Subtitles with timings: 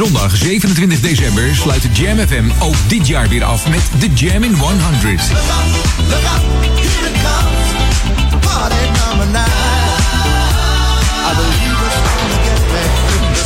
[0.00, 4.54] Zondag 27 december sluit Jam FM ook dit jaar weer af met The Jam in
[4.54, 5.02] 100.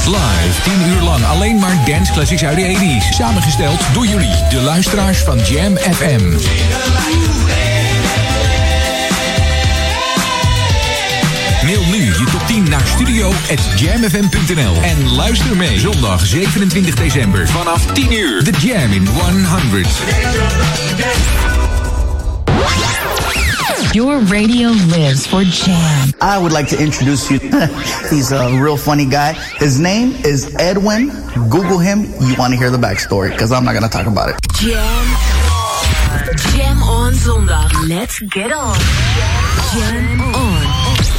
[0.07, 3.03] Live, 10 uur lang, alleen maar dance classics uit de 80.
[3.15, 6.33] Samengesteld door jullie, de luisteraars van Jam FM.
[11.85, 12.83] Mail nu je top 10 naar
[13.77, 14.83] Jamfm.nl.
[14.83, 15.79] En luister mee.
[15.79, 18.45] Zondag 27 december vanaf 10 uur.
[18.45, 19.89] The Jam in 100.
[23.93, 26.13] Your radio lives for jam.
[26.21, 27.41] I would like to introduce you.
[28.11, 29.35] He's a real funny guy.
[29.59, 31.13] His name is Edwin.
[31.49, 32.07] Google him.
[32.21, 34.37] You want to hear the backstory because I'm not going to talk about it.
[34.53, 35.07] Jam.
[36.53, 37.89] Jam on Zondag.
[37.89, 38.79] Let's get on.
[39.73, 40.64] Jam on.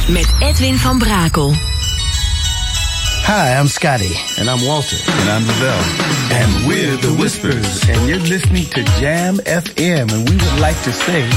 [0.08, 1.52] met Edwin van Brakel.
[3.24, 4.16] Hi, I'm Scotty.
[4.38, 4.96] And I'm Walter.
[5.06, 5.84] And I'm Lavelle.
[6.30, 7.88] And we're the Whispers.
[7.88, 10.12] And you're listening to Jam FM.
[10.12, 11.28] And we would like to say,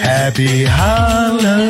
[0.00, 1.60] Happy Holidays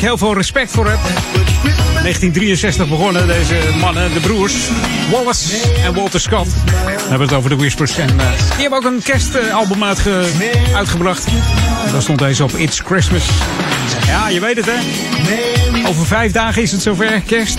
[0.00, 0.98] heel veel respect voor heb.
[1.02, 4.54] 1963 begonnen deze mannen, de broers.
[5.10, 6.48] Wallace en Walter Scott.
[6.64, 7.98] We hebben het over de Whispers.
[7.98, 10.24] En uh, die hebben ook een kerstalbum uitge
[10.74, 11.26] uitgebracht.
[11.92, 13.28] Daar stond deze op It's Christmas.
[14.06, 14.78] Ja, je weet het hè.
[15.88, 17.58] Over vijf dagen is het zover, kerst.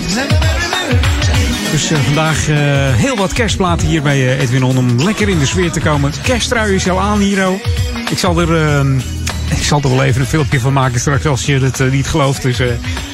[1.70, 2.56] Dus uh, vandaag uh,
[2.94, 6.12] heel wat kerstplaten hier bij Edwin On om lekker in de sfeer te komen.
[6.22, 7.48] Kersttrui is al aan hier.
[8.10, 9.00] Ik zal er, ehm,
[9.56, 12.42] ik zal er wel even een filmpje van maken straks als je het niet gelooft.
[12.42, 12.58] Dus,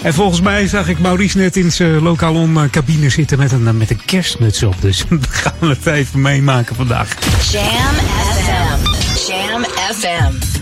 [0.02, 3.76] en volgens mij zag ik Maurice net in zijn lokaal om cabine zitten met een,
[3.76, 4.74] met een kerstmuts op.
[4.80, 7.14] Dus we gaan het even meemaken vandaag.
[7.50, 9.30] Jam FM.
[9.30, 9.64] Jam
[9.94, 10.58] FM.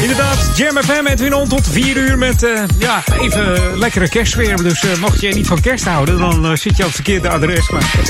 [0.00, 4.56] Inderdaad, Jam FM met Winon tot 4 uur met uh, ja, even lekkere kerstsfeer.
[4.56, 7.28] Dus uh, mocht je niet van kerst houden, dan uh, zit je op het verkeerde
[7.28, 7.70] adres.
[7.70, 8.04] Maar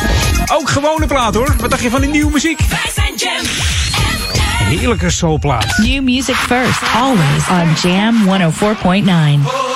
[0.52, 1.55] ook gewone plaat hoor.
[1.58, 2.61] Wat dacht je van die nieuwe muziek?
[4.79, 5.79] Heerlijke soulplaat.
[5.79, 9.74] New music first, always on Jam 104.9.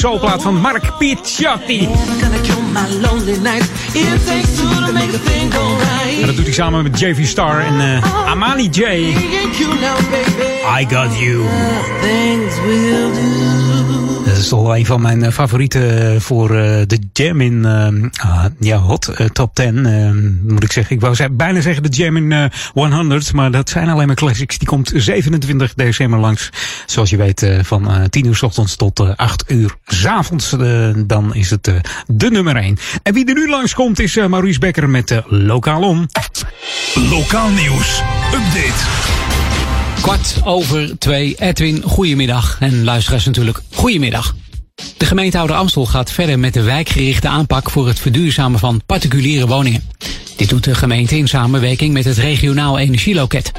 [0.00, 1.88] soulplaat van Mark Picciotti.
[6.20, 8.80] En dat doet hij samen met JV Star en uh, Amani J.
[10.78, 11.42] I got you.
[14.24, 17.52] Dat is toch wel een van mijn eh, favorieten eh, voor uh, de Jam in
[17.64, 20.40] uh, ja, Hot Top 10.
[20.46, 20.94] moet ik zeggen.
[20.94, 23.32] Ik wou bijna zeggen de Jam in 100.
[23.32, 24.58] Maar dat zijn alleen maar classics.
[24.58, 26.50] Die komt 27 december langs.
[26.86, 30.56] Zoals je weet van 10 uur s ochtends tot 8 uur s avonds.
[31.06, 31.70] dan is het
[32.06, 32.78] de nummer 1.
[33.02, 36.06] En wie er nu langs komt is Maurice Becker met Lokaal Om.
[36.94, 38.02] Lokaal nieuws.
[38.34, 39.18] Update.
[40.00, 41.34] Kwart over twee.
[41.38, 42.56] Edwin, goedemiddag.
[42.60, 44.34] En luisteraars natuurlijk, goedemiddag.
[44.96, 49.82] De gemeentehouder Amstel gaat verder met de wijkgerichte aanpak voor het verduurzamen van particuliere woningen.
[50.36, 53.52] Dit doet de gemeente in samenwerking met het regionaal energieloket.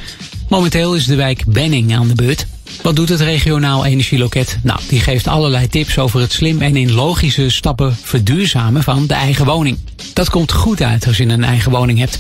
[0.50, 2.46] Momenteel is de wijk Benning aan de beurt.
[2.82, 4.58] Wat doet het regionaal energieloket?
[4.64, 9.14] Nou, die geeft allerlei tips over het slim en in logische stappen verduurzamen van de
[9.14, 9.78] eigen woning.
[10.14, 12.20] Dat komt goed uit als je een eigen woning hebt.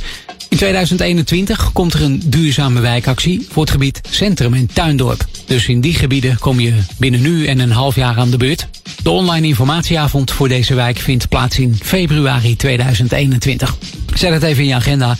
[0.52, 5.26] In 2021 komt er een duurzame wijkactie voor het gebied Centrum en Tuindorp.
[5.46, 8.68] Dus in die gebieden kom je binnen nu en een half jaar aan de beurt.
[9.04, 13.78] De online informatieavond voor deze wijk vindt plaats in februari 2021.
[14.14, 15.18] Zet het even in je agenda,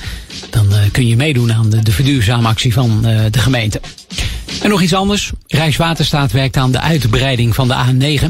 [0.50, 3.82] dan uh, kun je meedoen aan de, de verduurzaamactie van uh, de gemeente.
[4.62, 5.32] En nog iets anders.
[5.48, 8.26] Rijkswaterstaat werkt aan de uitbreiding van de A9.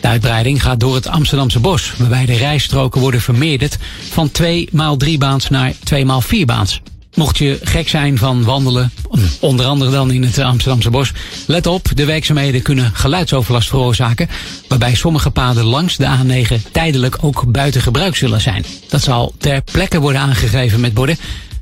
[0.00, 3.76] De uitbreiding gaat door het Amsterdamse bos, waarbij de rijstroken worden vermeerderd
[4.10, 6.80] van 2 x 3 baans naar 2 x 4 baans.
[7.16, 8.92] Mocht je gek zijn van wandelen,
[9.40, 11.12] onder andere dan in het Amsterdamse bos,
[11.46, 14.28] let op, de werkzaamheden kunnen geluidsoverlast veroorzaken,
[14.68, 18.64] waarbij sommige paden langs de A9 tijdelijk ook buiten gebruik zullen zijn.
[18.88, 21.16] Dat zal ter plekke worden aangegeven met borden.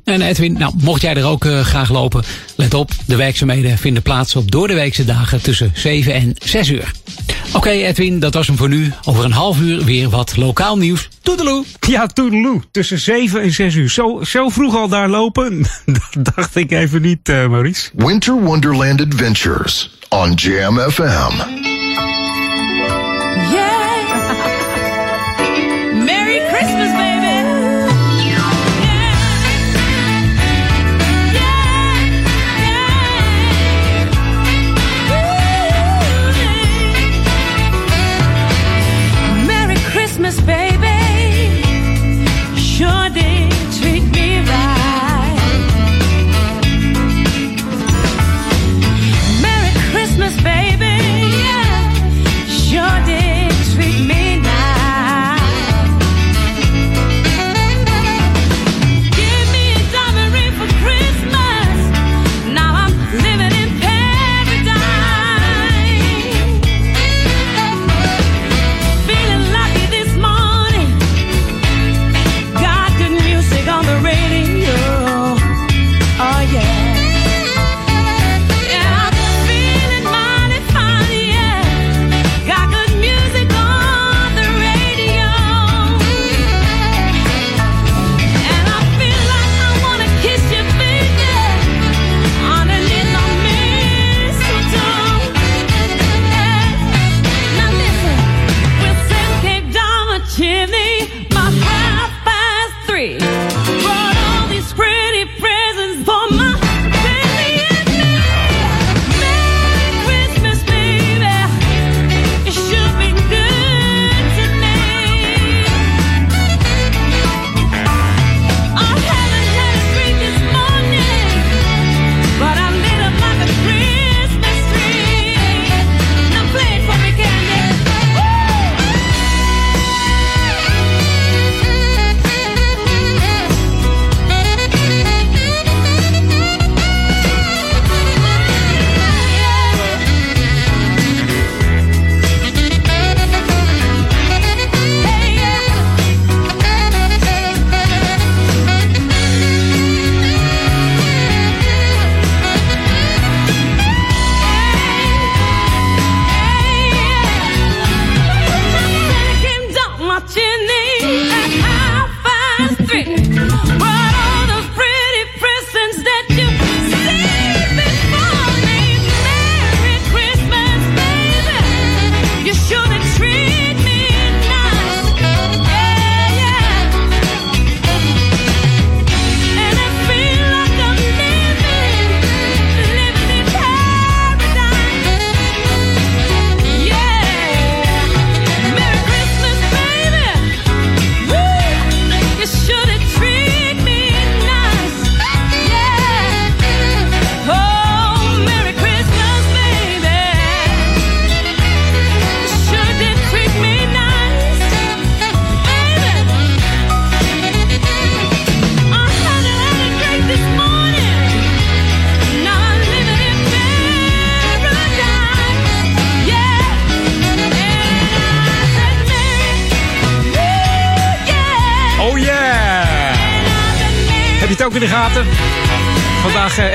[0.05, 2.25] En Edwin, nou, mocht jij er ook uh, graag lopen,
[2.57, 6.93] let op, de werkzaamheden vinden plaats op doordeweekse dagen tussen 7 en 6 uur.
[7.47, 8.93] Oké okay, Edwin, dat was hem voor nu.
[9.05, 11.09] Over een half uur weer wat lokaal nieuws.
[11.23, 11.65] Toedeloe!
[11.81, 12.63] Ja, toedeloe.
[12.71, 13.91] Tussen 7 en 6 uur.
[13.91, 15.67] Zo, zo vroeg al daar lopen?
[15.85, 17.91] Dat dacht ik even niet, uh, Maurice.
[17.97, 21.74] Winter Wonderland Adventures on Jam FM.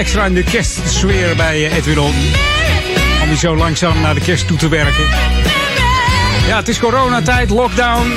[0.09, 1.99] Extra in de kerstsfeer bij eh, Edwin.
[1.99, 5.03] Om zo langzaam naar de kerst toe te werken.
[6.47, 8.11] Ja, het is coronatijd, lockdown.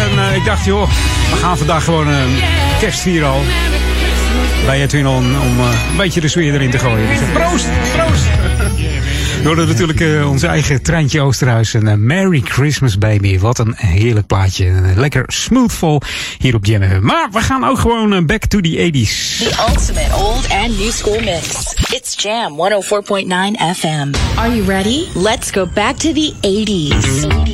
[0.00, 0.90] En uh, ik dacht, joh,
[1.30, 2.36] we gaan vandaag gewoon een
[2.80, 3.42] kerst vieren al.
[4.66, 7.08] bij Edwin om, uh, een beetje de sfeer erin te gooien.
[7.08, 8.53] Dus proost, proost.
[9.44, 13.38] We horen natuurlijk uh, onze eigen Treintje Oosterhuis en uh, Merry Christmas Baby.
[13.38, 14.72] Wat een heerlijk plaatje.
[14.96, 16.00] Lekker smoothvol
[16.38, 19.38] hier op Jam Maar we gaan ook gewoon back to the 80s.
[19.38, 21.74] The ultimate old and new school mix.
[21.92, 24.12] It's Jam 104.9 FM.
[24.36, 25.06] Are you ready?
[25.14, 27.26] Let's go back to the 80s.
[27.26, 27.53] 80s.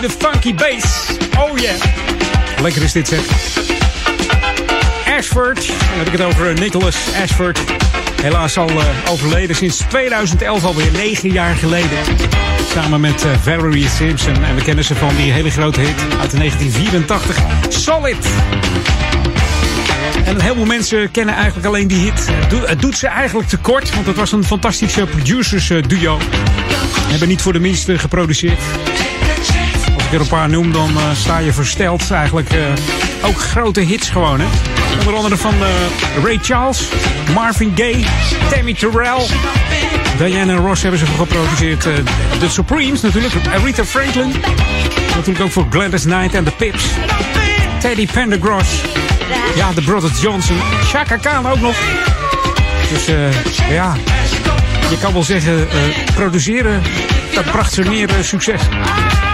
[0.00, 1.16] Funky bass.
[1.38, 1.74] Oh yeah.
[2.60, 3.20] Lekker is dit zeg.
[5.18, 7.58] Ashford, dan heb ik het over Nicholas Ashford.
[8.22, 11.98] Helaas al uh, overleden sinds 2011, alweer negen jaar geleden.
[12.72, 14.44] Samen met uh, Valerie Simpson.
[14.44, 17.36] En we kennen ze van die hele grote hit uit 1984.
[17.68, 18.26] Solid.
[20.24, 22.28] En heel veel mensen kennen eigenlijk alleen die hit.
[22.66, 26.18] Het doet ze eigenlijk tekort, want het was een fantastische producers duo.
[27.08, 28.60] Hebben niet voor de minste geproduceerd.
[30.12, 32.10] Ik er een paar noem, dan uh, sta je versteld.
[32.10, 32.66] Eigenlijk uh,
[33.22, 34.46] ook grote hits gewoon, hè.
[34.98, 36.88] Onder andere van uh, Ray Charles,
[37.34, 38.04] Marvin Gaye,
[38.50, 39.26] Tammy Terrell.
[40.18, 41.80] Diana Ross hebben ze geproduceerd.
[42.38, 44.34] The Supremes natuurlijk, Aretha Franklin.
[45.14, 46.84] Natuurlijk ook voor Gladys Knight en The Pips.
[47.78, 48.70] Teddy Pendergrass.
[49.56, 50.56] Ja, de Brothers Johnson.
[50.84, 51.76] Chaka Khan ook nog.
[52.92, 53.06] Dus
[53.70, 53.96] ja,
[54.90, 55.68] je kan wel zeggen,
[56.14, 56.82] produceren,
[57.34, 58.60] dat bracht ze meer succes.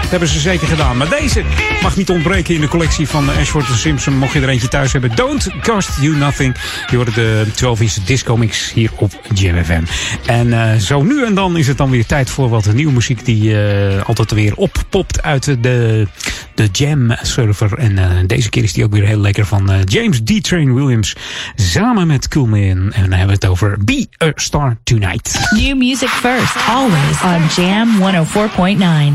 [0.09, 0.97] Dat hebben ze zeker gedaan.
[0.97, 1.43] Maar deze
[1.81, 4.17] mag niet ontbreken in de collectie van Ashford Simpson.
[4.17, 5.15] Mocht je er eentje thuis hebben.
[5.15, 6.55] Don't Cost You Nothing.
[6.89, 9.81] Je hoort de 12-inch disco mix hier op JMFM.
[10.25, 13.25] En uh, zo nu en dan is het dan weer tijd voor wat nieuwe muziek
[13.25, 16.07] die uh, altijd weer oppopt uit de,
[16.53, 17.77] de Jam server.
[17.77, 20.43] En uh, deze keer is die ook weer heel lekker van James D.
[20.43, 21.15] Train Williams.
[21.55, 22.91] Samen met Coolman.
[22.93, 25.39] En dan hebben we het over Be a Star Tonight.
[25.49, 26.55] New music first.
[26.67, 27.89] Always on Jam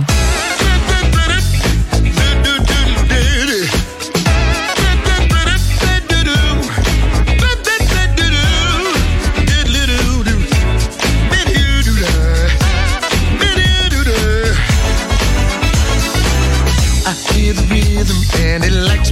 [0.05, 0.34] 104.9.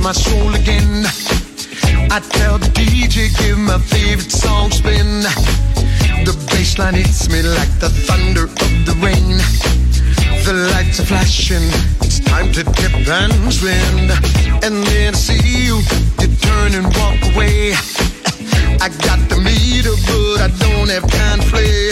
[0.03, 1.07] my soul again.
[2.11, 5.23] I tell the DJ, give my favorite song spin.
[6.27, 9.39] The bass line hits me like the thunder of the rain.
[10.45, 11.63] The lights are flashing,
[12.03, 14.11] it's time to dip and swim.
[14.67, 15.79] And then I see you,
[16.21, 17.73] you turn and walk away.
[18.83, 21.91] I got the meter, but I don't have time to play.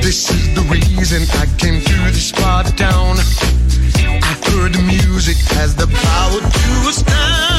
[0.00, 3.16] This is the reason I came to this part of town.
[4.22, 7.49] I heard music has the power to astound,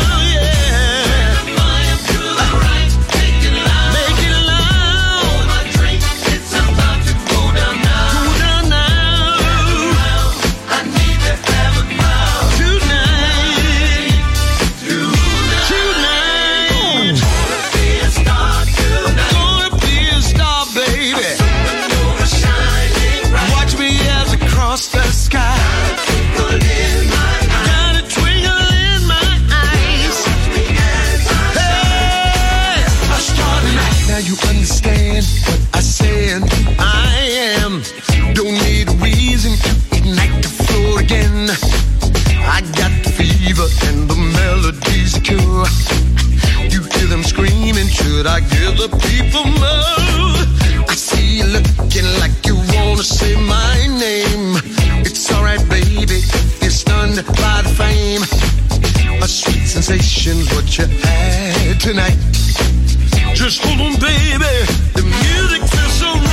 [48.22, 50.86] Should I give the people more?
[50.88, 54.62] I see you looking like you wanna say my name.
[55.02, 58.22] It's alright, baby, if you're stunned by the fame.
[59.24, 62.20] A sweet sensation's what you had tonight.
[63.34, 64.54] Just hold on, baby.
[64.94, 66.31] The music feels so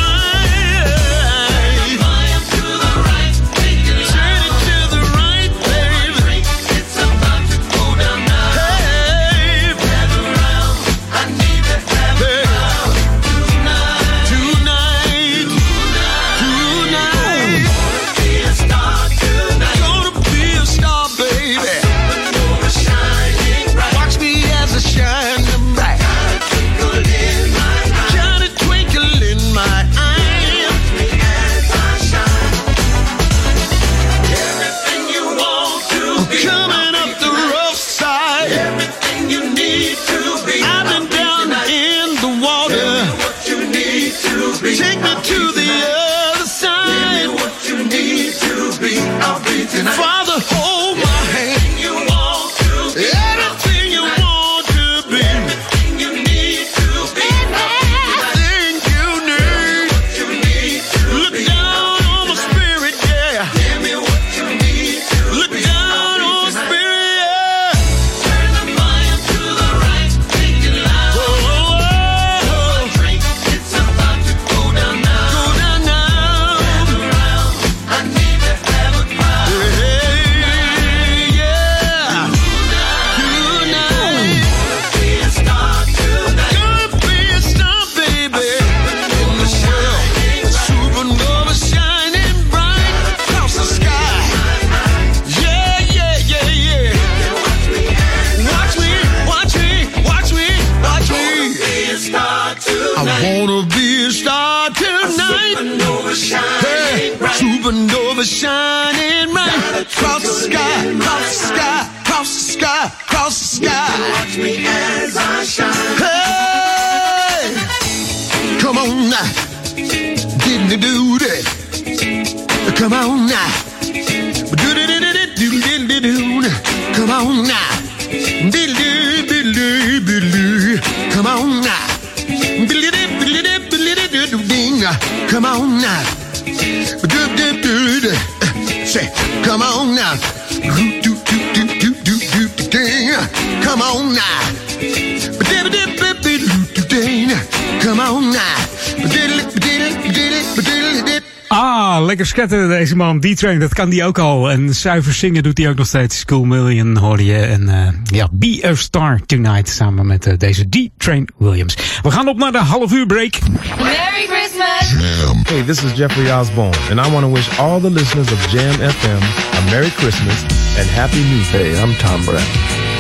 [152.99, 153.21] man.
[153.21, 154.51] D-Train, dat kan die ook al.
[154.51, 156.19] En zuiver zingen doet hij ook nog steeds.
[156.19, 157.39] School Million hoorde je.
[157.39, 159.69] En uh, ja, Be a Star Tonight.
[159.69, 161.77] Samen met uh, deze D-Train Williams.
[162.03, 163.39] We gaan op naar de half uur break.
[163.79, 165.19] Merry Christmas!
[165.21, 165.43] Jam.
[165.45, 168.75] Hey, this is Jeffrey Osborne, and I want to wish all the listeners of Jam
[168.75, 169.23] FM
[169.59, 170.43] a Merry Christmas
[170.79, 171.75] and Happy New Year.
[171.75, 172.47] Hey, I'm Tom Brown,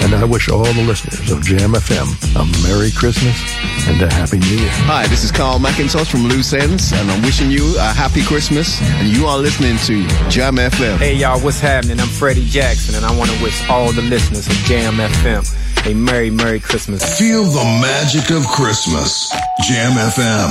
[0.02, 3.36] and I wish all the listeners of Jam FM a Merry Christmas
[3.88, 4.70] and a Happy New Year.
[4.84, 8.80] Hi, this is Carl McIntosh from Loose Ends, and I'm wishing you a happy Christmas.
[9.00, 10.98] And you are listening to Jam FM.
[10.98, 11.98] Hey, y'all, what's happening?
[11.98, 15.44] I'm Freddie Jackson, and I want to wish all the listeners of Jam FM
[15.86, 17.02] a Merry, Merry Christmas.
[17.18, 19.32] Feel the magic of Christmas.
[19.66, 20.50] Jam FM.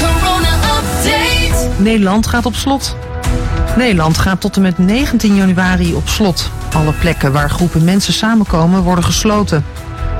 [0.00, 1.68] Corona update.
[1.78, 2.96] Nederland gaat op slot.
[3.76, 6.50] Nederland gaat tot en met 19 januari op slot.
[6.72, 9.64] Alle plekken waar groepen mensen samenkomen worden gesloten.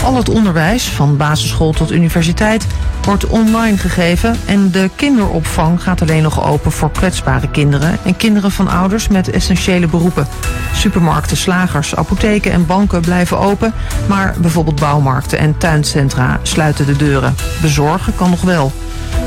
[0.04, 2.66] Al het onderwijs, van basisschool tot universiteit,
[3.02, 8.50] wordt online gegeven en de kinderopvang gaat alleen nog open voor kwetsbare kinderen en kinderen
[8.50, 10.26] van ouders met essentiële beroepen.
[10.74, 13.74] Supermarkten, slagers, apotheken en banken blijven open,
[14.06, 17.34] maar bijvoorbeeld bouwmarkten en tuincentra sluiten de deuren.
[17.61, 18.72] Bezorgen kan nog wel.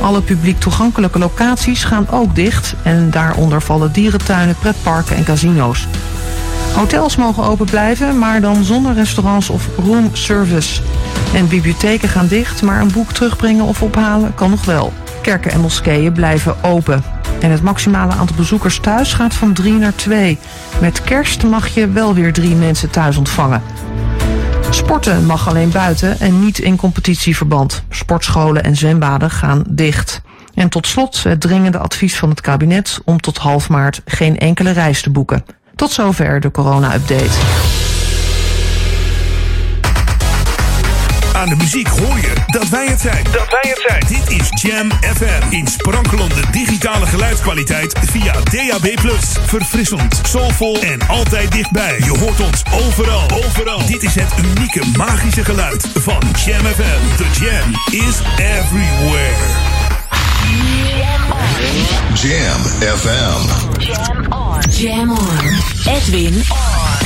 [0.01, 5.87] Alle publiek toegankelijke locaties gaan ook dicht en daaronder vallen dierentuinen, pretparken en casino's.
[6.75, 10.81] Hotels mogen open blijven, maar dan zonder restaurants of room service.
[11.33, 14.93] En bibliotheken gaan dicht, maar een boek terugbrengen of ophalen kan nog wel.
[15.21, 17.03] Kerken en moskeeën blijven open.
[17.39, 20.37] En het maximale aantal bezoekers thuis gaat van 3 naar 2.
[20.81, 23.61] Met kerst mag je wel weer drie mensen thuis ontvangen.
[24.69, 27.83] Sporten mag alleen buiten en niet in competitieverband.
[27.89, 30.21] Sportscholen en zwembaden gaan dicht.
[30.53, 34.71] En tot slot het dringende advies van het kabinet om tot half maart geen enkele
[34.71, 35.43] reis te boeken.
[35.81, 37.29] Tot zover de corona-update.
[41.33, 43.23] Aan de muziek hoor je dat wij het zijn.
[43.23, 44.03] Dat wij het zijn.
[44.07, 45.41] Dit is Jam FM.
[45.49, 49.09] In sprankelende digitale geluidskwaliteit via DAB+.
[49.45, 51.97] Verfrissend, soulvol en altijd dichtbij.
[51.97, 53.31] Je hoort ons overal.
[53.31, 53.85] Overal.
[53.85, 57.15] Dit is het unieke magische geluid van Jam FM.
[57.17, 59.69] The Jam is everywhere.
[62.13, 62.61] Jam
[62.97, 63.79] FM.
[63.79, 64.50] Jam on.
[64.71, 65.17] Jam on.
[65.85, 67.00] Edwin on.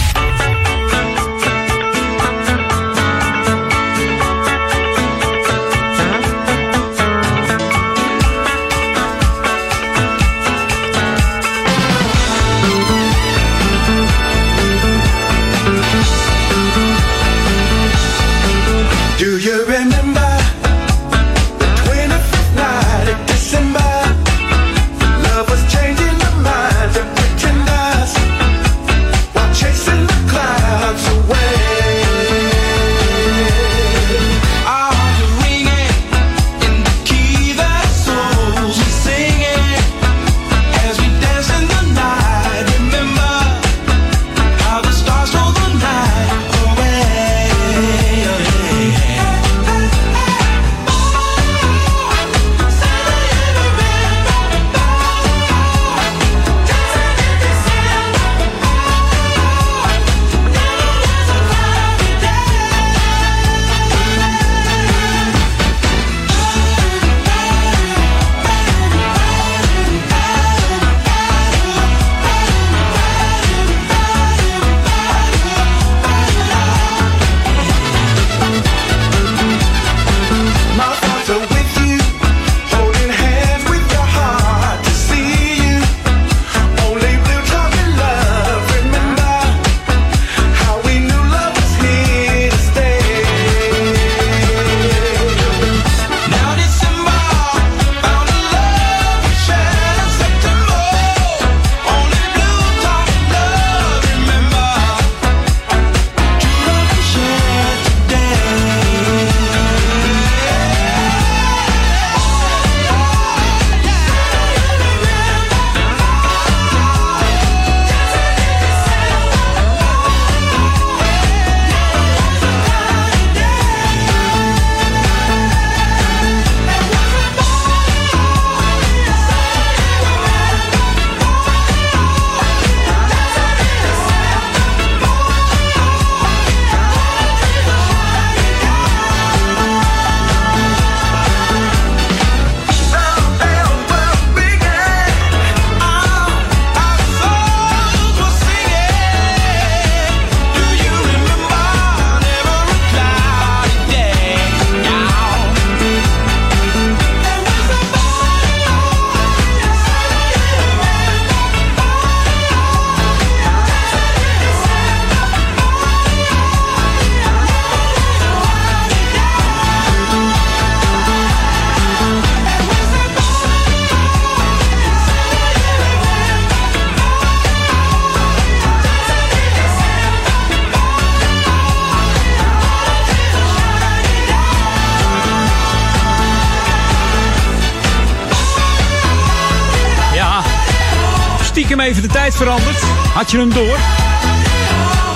[193.15, 193.77] Had je hem door?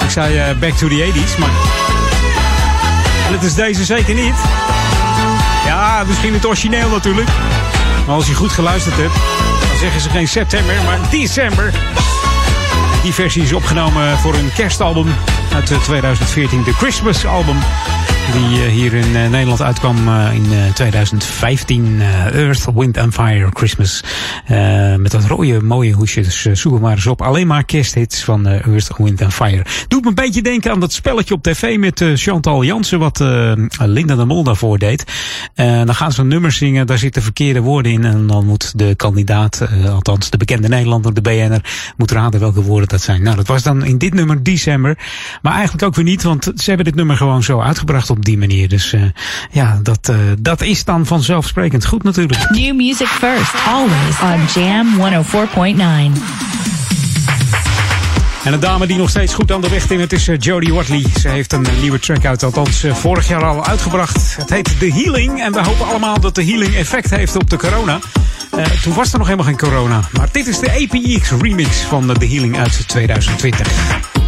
[0.04, 1.50] Ik zei eh, back to the 80s, maar...
[3.28, 4.36] En het is deze zeker niet.
[5.66, 7.28] Ja, misschien het origineel natuurlijk.
[8.06, 9.14] Maar als je goed geluisterd hebt,
[9.70, 11.74] dan zeggen ze geen september, maar december.
[13.04, 15.16] Die versie is opgenomen voor een kerstalbum
[15.54, 17.58] uit 2014, de Christmas album.
[18.34, 22.02] Die uh, hier in uh, Nederland uitkwam uh, in 2015.
[22.32, 24.04] Earth, Wind and Fire Christmas.
[24.98, 26.22] met dat rode mooie hoesje.
[26.22, 27.22] Dus zoek maar eens op.
[27.22, 29.66] Alleen maar kersthits van Earth, Wind and Fire.
[29.88, 33.00] Doet me een beetje denken aan dat spelletje op tv met Chantal Jansen.
[33.00, 33.20] Wat
[33.80, 35.04] Linda de Mol daarvoor deed.
[35.56, 36.88] dan gaan ze een nummer zingen.
[36.88, 38.04] Daar zitten verkeerde woorden in.
[38.04, 42.88] En dan moet de kandidaat, althans de bekende Nederlander, de BN'er, moet raden welke woorden
[42.88, 43.24] dat zijn.
[43.24, 44.98] Nou, dat was dan in dit nummer December.
[45.42, 46.24] Maar eigenlijk ook weer niet.
[46.24, 48.68] Want ze hebben dit nummer gewoon zo uitgebracht op op die manier.
[48.68, 49.02] Dus uh,
[49.52, 52.50] ja, dat, uh, dat is dan vanzelfsprekend goed natuurlijk.
[52.50, 55.80] New music first, always on Jam 104.9.
[58.44, 60.74] En een dame die nog steeds goed aan de weg in het is uh, Jodie
[60.74, 61.06] Watley.
[61.20, 64.36] Ze heeft een nieuwe track uit, althans vorig jaar al uitgebracht.
[64.36, 65.42] Het heet The Healing.
[65.42, 68.00] En we hopen allemaal dat de healing effect heeft op de corona.
[68.58, 70.02] Uh, toen was er nog helemaal geen corona.
[70.12, 74.19] Maar dit is de APX remix van The Healing uit 2020.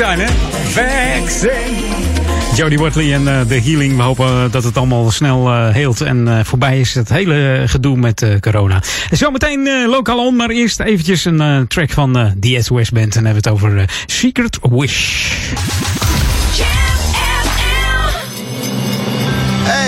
[0.00, 0.26] zijn, hè?
[0.64, 1.60] Vaccine.
[2.54, 3.96] Jody Watley en eh, de healing.
[3.96, 6.94] We hopen eh, dat het allemaal snel eh, heelt en voorbij is.
[6.94, 8.82] Het hele gedoe met corona.
[9.10, 13.16] Zometeen lokaal on, maar eerst eventjes een track van de SOS Band.
[13.16, 15.28] En hebben we het over Secret Wish.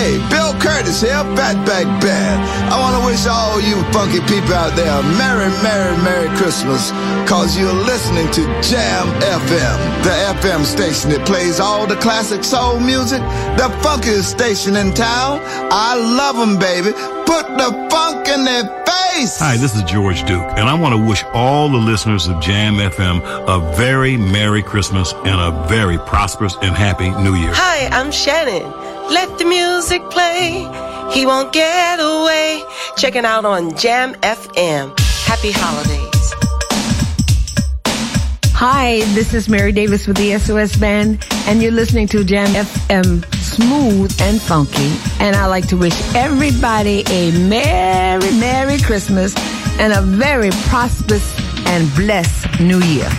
[0.03, 2.43] Hey, Bill Curtis here, Fatback Band.
[2.67, 6.91] I want to wish all you funky people out there a Merry, Merry, Merry Christmas,
[7.25, 10.11] cause you're listening to Jam FM, the
[10.43, 13.21] FM station that plays all the classic soul music,
[13.55, 15.39] the funkiest station in town.
[15.71, 16.91] I love them, baby.
[17.23, 19.39] Put the funk in their face.
[19.39, 22.73] Hi, this is George Duke, and I want to wish all the listeners of Jam
[22.73, 27.51] FM a very Merry Christmas and a very prosperous and happy New Year.
[27.53, 28.92] Hi, I'm Shannon.
[29.09, 30.67] Let the music play.
[31.13, 32.63] He won't get away.
[32.97, 34.97] Checking out on Jam FM.
[35.25, 36.33] Happy holidays.
[38.55, 43.25] Hi, this is Mary Davis with the SOS Band, and you're listening to Jam FM
[43.35, 44.95] smooth and funky.
[45.19, 49.35] And I like to wish everybody a Merry, Merry Christmas
[49.79, 51.33] and a very prosperous
[51.67, 53.09] and blessed New Year.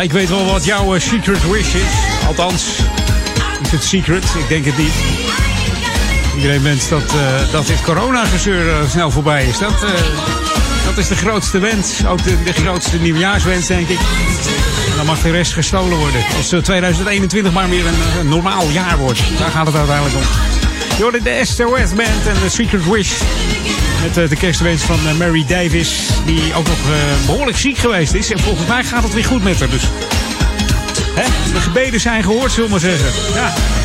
[0.00, 1.82] Ik weet wel wat jouw eh, secret wish is.
[2.26, 2.78] Althans,
[3.62, 4.24] is het secret?
[4.24, 4.92] Ik denk het niet.
[6.36, 9.58] Iedereen wenst dat, eh, dat dit coronagezeur eh, snel voorbij is.
[9.58, 9.74] Dat,
[10.84, 12.06] dat is de grootste wens.
[12.06, 13.98] Ook de, grootste nieuwjaarswens, denk ik.
[14.90, 16.20] En dan mag de rest gestolen worden.
[16.36, 19.20] Als eh, 2021 maar weer een, normaal jaar wordt.
[19.38, 20.22] Daar gaat het uiteindelijk om.
[20.96, 23.12] Je hoorde de SOS Band en de Secret Wish.
[24.02, 26.08] Met eh, de kerstwens van eh, Mary Davis.
[26.24, 28.30] Die ook nog eh, behoorlijk ziek geweest is.
[28.30, 29.68] En volgens mij gaat het weer goed met haar.
[29.68, 29.82] Dus
[31.14, 33.34] hè, de gebeden zijn gehoord, zullen we maar zeggen.
[33.34, 33.79] Ja.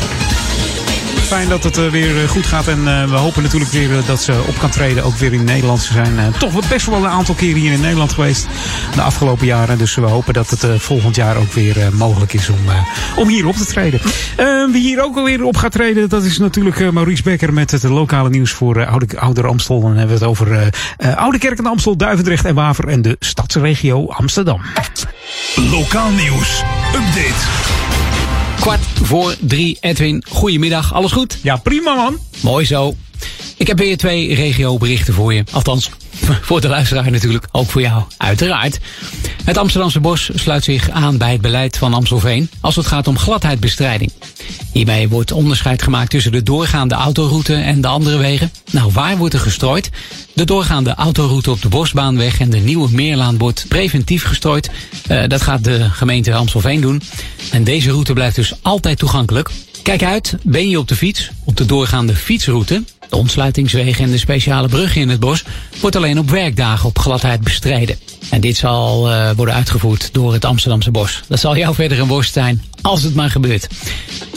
[1.26, 2.68] Fijn dat het eh, weer eh, goed gaat.
[2.68, 5.04] En eh, we hopen natuurlijk weer dat ze op kan treden.
[5.04, 5.80] Ook weer in Nederland.
[5.80, 8.46] Ze zijn toch best wel een aantal keren hier in Nederland geweest.
[8.94, 9.78] De afgelopen jaren.
[9.78, 12.58] Dus we hopen dat het volgend jaar ook weer mogelijk is om,
[13.16, 14.00] om hier op te treden.
[14.72, 16.08] Wie hier ook alweer op gaat treden.
[16.08, 19.80] Dat is natuurlijk Maurice Becker met het lokale nieuws voor Oude, Ouder Amstel.
[19.80, 20.70] Dan hebben we het over
[21.16, 22.88] Oude Kerk en Amstel, Duivendrecht en Waver.
[22.88, 24.60] En de stadsregio Amsterdam.
[25.70, 26.62] Lokaal nieuws.
[26.94, 27.75] Update.
[29.02, 30.24] Voor drie, Edwin.
[30.28, 31.38] Goedemiddag, alles goed?
[31.42, 32.18] Ja, prima man.
[32.40, 32.96] Mooi zo.
[33.56, 35.44] Ik heb weer twee regioberichten voor je.
[35.52, 35.90] Althans,
[36.48, 37.46] voor de luisteraar natuurlijk.
[37.52, 38.78] Ook voor jou, uiteraard.
[39.44, 43.18] Het Amsterdamse Bos sluit zich aan bij het beleid van Amstelveen als het gaat om
[43.18, 44.12] gladheidbestrijding.
[44.76, 48.50] Hiermee wordt onderscheid gemaakt tussen de doorgaande autoroute en de andere wegen.
[48.70, 49.90] Nou, waar wordt er gestrooid?
[50.32, 54.70] De doorgaande autoroute op de Bosbaanweg en de nieuwe Meerlaan wordt preventief gestrooid.
[55.06, 57.02] Eh, dat gaat de gemeente Amstelveen doen.
[57.50, 59.50] En deze route blijft dus altijd toegankelijk.
[59.82, 64.18] Kijk uit, ben je op de fiets, op de doorgaande fietsroute, de ontsluitingswegen en de
[64.18, 65.44] speciale bruggen in het bos,
[65.80, 67.98] wordt alleen op werkdagen op gladheid bestreden.
[68.30, 71.22] En dit zal eh, worden uitgevoerd door het Amsterdamse bos.
[71.28, 73.66] Dat zal jou verder een worst zijn, als het maar gebeurt.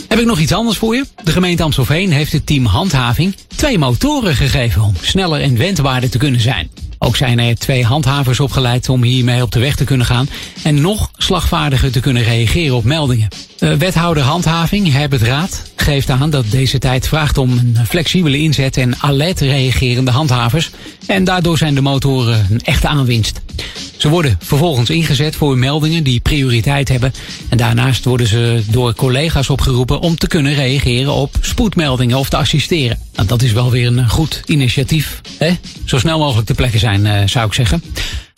[0.08, 1.06] Heb ik nog iets anders voor je?
[1.24, 6.18] De gemeente Amstelveen heeft het team handhaving twee motoren gegeven om sneller en wendbaarder te
[6.18, 6.70] kunnen zijn.
[7.00, 10.30] Ook zijn er twee handhavers opgeleid om hiermee op de weg te kunnen gaan
[10.64, 13.28] en nog slagvaardiger te kunnen reageren op meldingen.
[13.60, 18.78] Eh, wethouder handhaving Herbert Raad geeft aan dat deze tijd vraagt om een flexibele inzet
[18.78, 20.70] en alert reagerende handhavers
[21.08, 23.42] en daardoor zijn de motoren een echte aanwinst.
[23.98, 27.14] Ze worden vervolgens ingezet voor meldingen die prioriteit hebben.
[27.50, 32.38] En daarnaast worden ze door collega's opgeroepen om te kunnen reageren op spoedmeldingen of te
[32.38, 33.00] assisteren.
[33.16, 35.22] Nou, dat is wel weer een goed initiatief.
[35.38, 35.52] Hè?
[35.86, 37.84] Zo snel mogelijk te plekken zijn, eh, zou ik zeggen.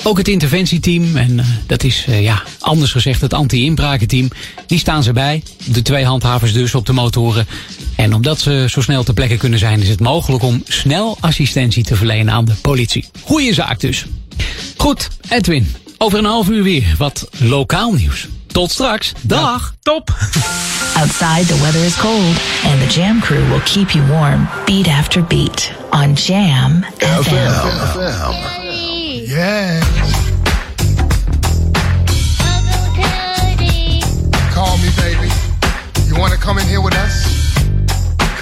[0.04, 4.30] Ook het interventieteam, en eh, dat is eh, ja, anders gezegd het anti-inbrakenteam,
[4.68, 5.44] die staan ze bij.
[5.66, 7.48] De twee handhavers dus op de motoren.
[7.96, 11.84] En omdat ze zo snel te plekken kunnen zijn, is het mogelijk om snel assistentie
[11.84, 13.06] te verlenen aan de politie.
[13.24, 14.06] Goeie zaak dus.
[14.78, 18.28] Goed, Edwin, over een half uur weer wat lokaal nieuws.
[18.48, 19.12] Tot straks.
[19.22, 19.76] Dag.
[19.82, 20.16] top.
[20.96, 25.24] Outside, the weather is cold, and the Jam crew will keep you warm beat after
[25.24, 28.61] beat on Jam FM.
[29.32, 29.88] Yes.
[34.52, 35.32] Call me, baby.
[36.04, 37.56] You want to come in here with us?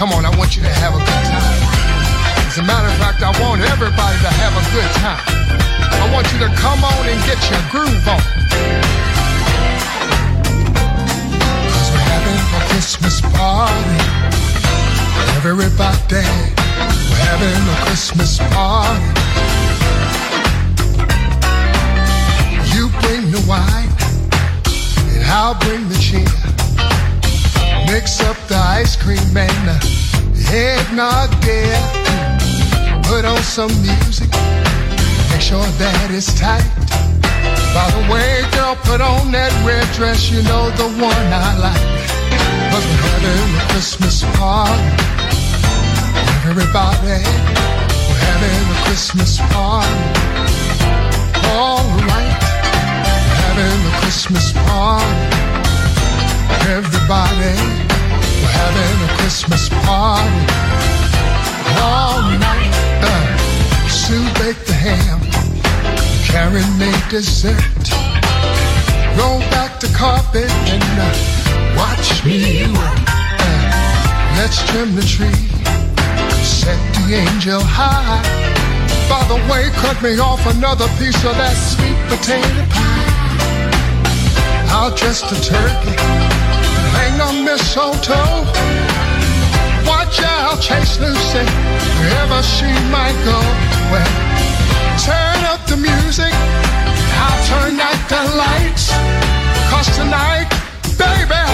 [0.02, 1.62] Come on, I want you to have a good time.
[2.42, 5.22] As a matter of fact, I want everybody to have a good time.
[5.94, 8.26] I want you to come on and get your groove on.
[11.70, 14.02] Cause we're having a Christmas party.
[15.38, 16.26] Everybody,
[17.14, 19.68] we're having a Christmas party.
[23.02, 23.91] Bring the wine,
[25.14, 26.28] and I'll bring the cheer.
[27.88, 29.78] Mix up the ice cream and the
[30.54, 31.78] eggnog, dear.
[33.04, 34.30] Put on some music,
[35.32, 36.68] make sure that it's tight.
[37.74, 41.86] By the way, girl, put on that red dress, you know the one I like.
[42.72, 44.89] Cause we're having a Christmas party.
[46.50, 47.22] Everybody,
[48.10, 50.50] we're having a Christmas party.
[51.45, 52.18] Alright, we're having a
[54.10, 55.05] Christmas party.
[56.66, 57.53] Everybody,
[58.41, 60.41] we're having a Christmas party.
[61.78, 62.74] All night,
[63.05, 63.38] uh,
[63.88, 65.22] Sue baked the ham,
[66.26, 67.86] Karen made dessert.
[69.14, 73.05] Roll back the carpet and uh, watch me work.
[73.05, 75.45] Uh, let's trim the tree,
[76.41, 78.26] set the angel high.
[79.07, 83.09] By the way, cut me off another piece of that sweet potato pie.
[84.72, 85.95] I'll dress the turkey,
[86.97, 88.45] hang on mistletoe.
[89.89, 91.45] Watch out, chase Lucy,
[91.99, 93.39] wherever she might go.
[93.91, 94.11] Well,
[95.01, 96.34] turn up the music,
[97.24, 98.91] I'll turn out the lights.
[99.72, 100.49] Cause tonight,
[100.97, 101.49] baby,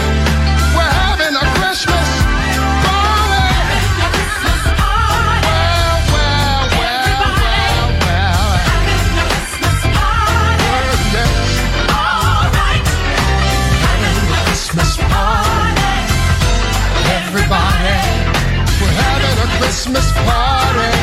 [19.86, 20.98] Christmas party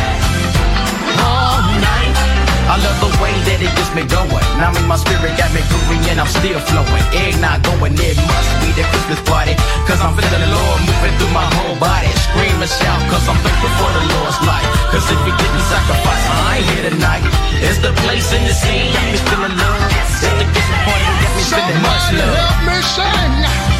[1.23, 2.19] all night.
[2.67, 4.43] I love the way that it gets me going.
[4.59, 7.07] Now me, my spirit got me grooving and I'm still flowing.
[7.15, 9.55] Egg not going, it must be the Christmas party.
[9.87, 12.11] Cause I'm feeling the Lord moving through my whole body.
[12.27, 14.67] Scream and shout cause I'm thankful for the Lord's life.
[14.91, 17.23] Cause if you didn't sacrifice, I ain't here tonight.
[17.63, 19.79] It's the place in the scene, got me feeling love.
[19.95, 22.35] It's the Christmas party that got me feeling much love.
[22.35, 23.72] help me sing.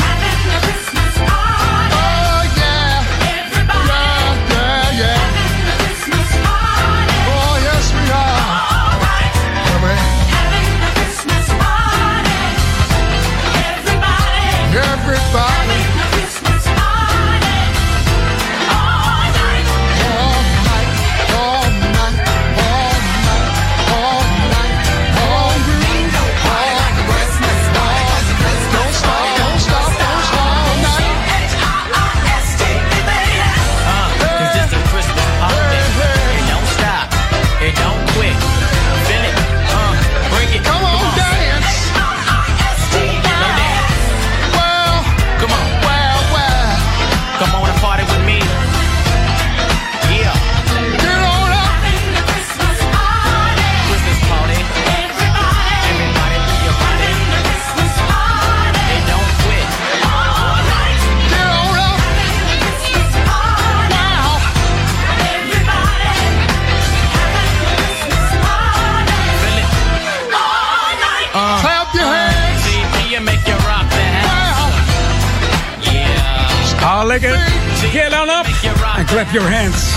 [79.13, 79.95] Clap your hands.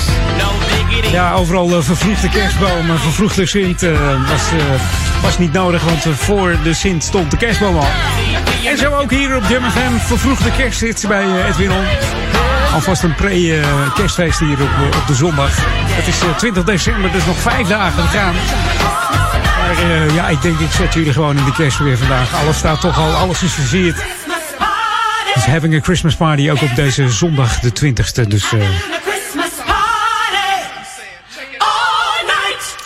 [1.11, 3.91] Ja, overal eh, vervroegde kerstbomen, vervroegde Sint eh,
[4.29, 7.87] was, eh, was niet nodig, want voor de Sint stond de kerstboom al.
[8.65, 9.63] En zo ook hier op Jam
[9.99, 11.71] vervroegde kersthits bij eh, Edwin.
[12.73, 15.51] Alvast een pre-kerstfeest hier op, op de zondag.
[15.55, 18.33] Het is eh, 20 december, dus nog vijf dagen te gaan.
[19.57, 22.41] Maar ja, ik denk ik zet jullie gewoon in de kerst weer vandaag.
[22.43, 24.05] Alles staat toch al, alles is versierd.
[25.35, 28.27] Having a Christmas party ook op deze zondag de 20ste.
[28.27, 28.53] Dus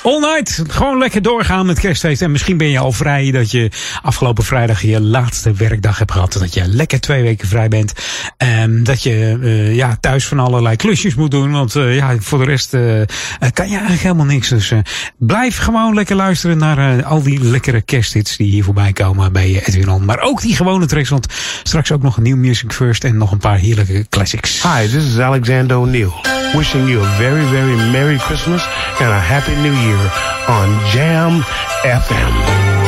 [0.03, 0.63] All night.
[0.67, 2.21] Gewoon lekker doorgaan met kerstfeest.
[2.21, 3.71] En misschien ben je al vrij dat je
[4.01, 6.33] afgelopen vrijdag je laatste werkdag hebt gehad.
[6.33, 7.93] Dat je lekker twee weken vrij bent.
[8.37, 11.51] En dat je eh, ja, thuis van allerlei klusjes moet doen.
[11.51, 12.81] Want eh, ja, voor de rest eh,
[13.53, 14.49] kan je eigenlijk helemaal niks.
[14.49, 14.73] Dus
[15.17, 19.89] blijf gewoon lekker luisteren naar al die lekkere kersthits die hier voorbij komen bij Edwin
[19.89, 20.05] On.
[20.05, 21.09] Maar ook die gewone tracks.
[21.09, 21.27] Want
[21.63, 24.63] straks ook nog een nieuw Music First en nog een paar heerlijke classics.
[24.63, 26.11] Hi, this is Alexander O'Neill,
[26.53, 28.67] wishing you a very, very Merry Christmas
[28.99, 29.88] and a Happy New Year
[30.47, 31.41] on Jam
[31.83, 32.78] FM.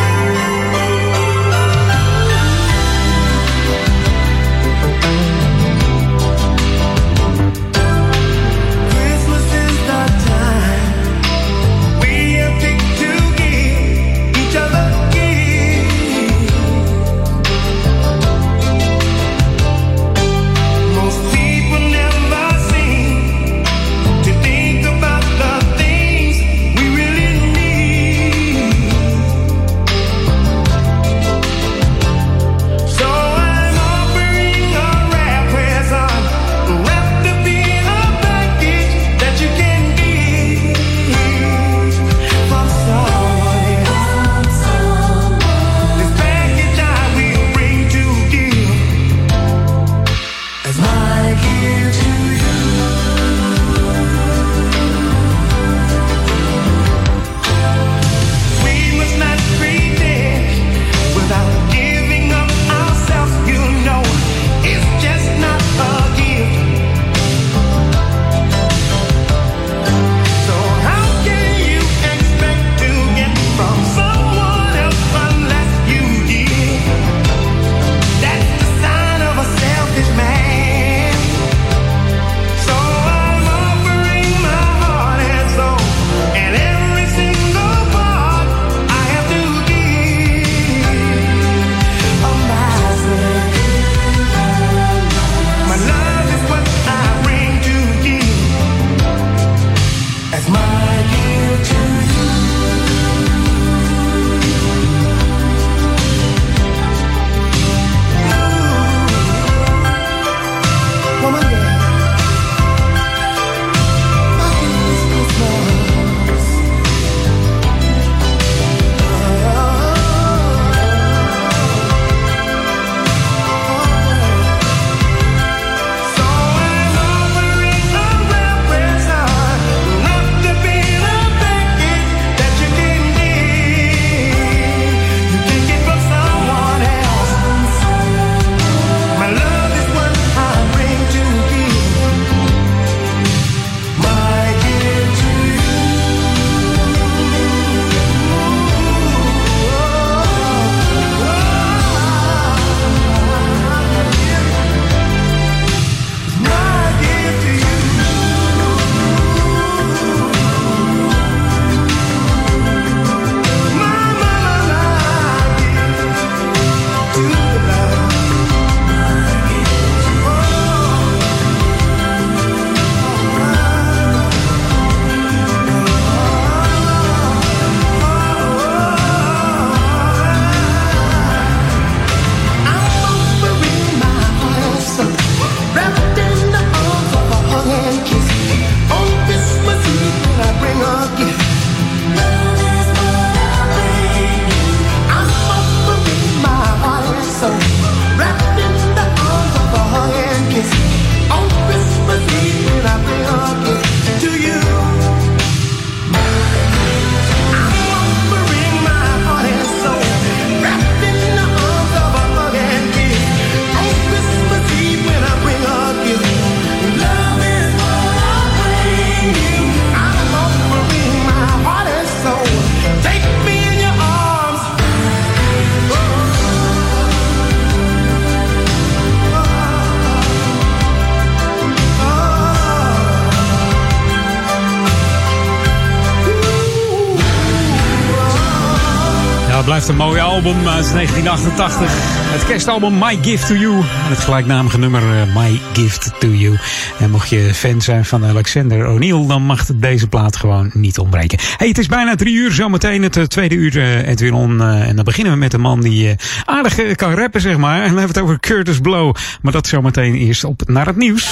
[239.86, 241.88] Blijft een mooi album uit 1988.
[242.32, 243.76] Het kerstalbum My Gift to You.
[243.78, 246.58] En het gelijknamige nummer uh, My Gift to You.
[247.00, 251.40] En mocht je fan zijn van Alexander O'Neill, dan mag deze plaat gewoon niet ontbreken.
[251.58, 254.62] Hey, het is bijna drie uur, zometeen het uh, tweede uur On.
[254.62, 256.16] en dan beginnen we met een man die
[256.46, 257.82] aardig kan rappen, zeg maar.
[257.82, 259.16] En dan hebben we het over Curtis Blow.
[259.42, 261.30] Maar dat zometeen eerst op naar het nieuws.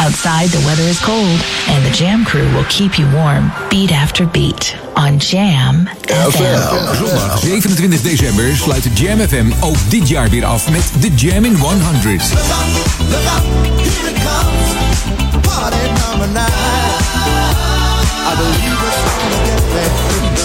[0.00, 4.26] Outside the weather is cold and the Jam crew will keep you warm, beat after
[4.26, 6.94] beat on Jam FM.
[6.96, 11.44] Zondag 27 december sluit de Jam FM ook dit jaar weer af met de Jam
[11.44, 12.22] in 100.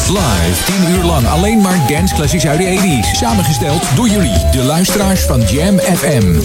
[0.08, 3.18] Live 10 uur lang alleen maar dance classics uit de 80s.
[3.18, 6.36] Samengesteld door jullie, de luisteraars van Jam FM.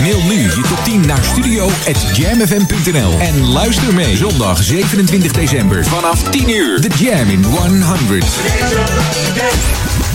[0.00, 6.50] Mail nu je top 10 naar studio.jamfm.nl en luister mee zondag 27 december vanaf 10
[6.50, 6.80] uur.
[6.80, 10.09] The Jam in 100.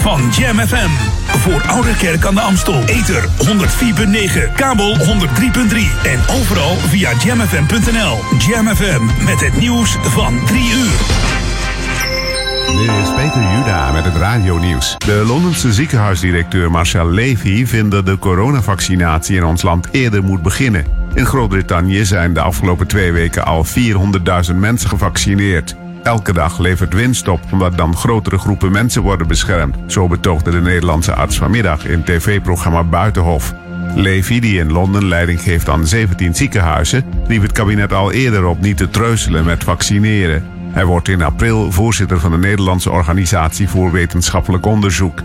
[0.00, 0.90] Van Jam FM.
[1.38, 2.82] Voor Ouderkerk aan de Amstel.
[2.84, 5.04] Ether 104.9, kabel 103.3
[6.02, 8.18] en overal via jamfm.nl.
[8.38, 11.00] Jam FM met het nieuws van 3 uur.
[12.66, 14.94] Dit is Peter Juda met het radionieuws.
[14.98, 20.84] De Londense ziekenhuisdirecteur Marcel Levy vindt dat de coronavaccinatie in ons land eerder moet beginnen.
[21.14, 23.66] In Groot-Brittannië zijn de afgelopen twee weken al
[24.50, 25.76] 400.000 mensen gevaccineerd.
[26.02, 29.76] Elke dag levert winst op, omdat dan grotere groepen mensen worden beschermd.
[29.86, 33.54] Zo betoogde de Nederlandse arts vanmiddag in tv-programma Buitenhof.
[33.94, 38.60] Levy, die in Londen leiding geeft aan 17 ziekenhuizen, riep het kabinet al eerder op
[38.60, 40.44] niet te treuzelen met vaccineren.
[40.72, 45.22] Hij wordt in april voorzitter van de Nederlandse Organisatie voor Wetenschappelijk Onderzoek.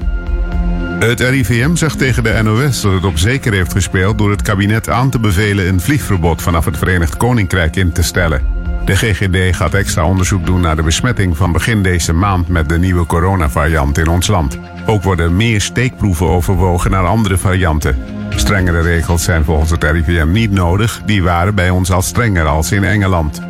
[0.99, 4.89] Het RIVM zegt tegen de NOS dat het op zeker heeft gespeeld door het kabinet
[4.89, 8.54] aan te bevelen een vliegverbod vanaf het Verenigd Koninkrijk in te stellen.
[8.85, 12.77] De GGD gaat extra onderzoek doen naar de besmetting van begin deze maand met de
[12.77, 14.59] nieuwe coronavariant in ons land.
[14.85, 17.97] Ook worden meer steekproeven overwogen naar andere varianten.
[18.29, 22.71] Strengere regels zijn volgens het RIVM niet nodig, die waren bij ons al strenger als
[22.71, 23.41] in Engeland.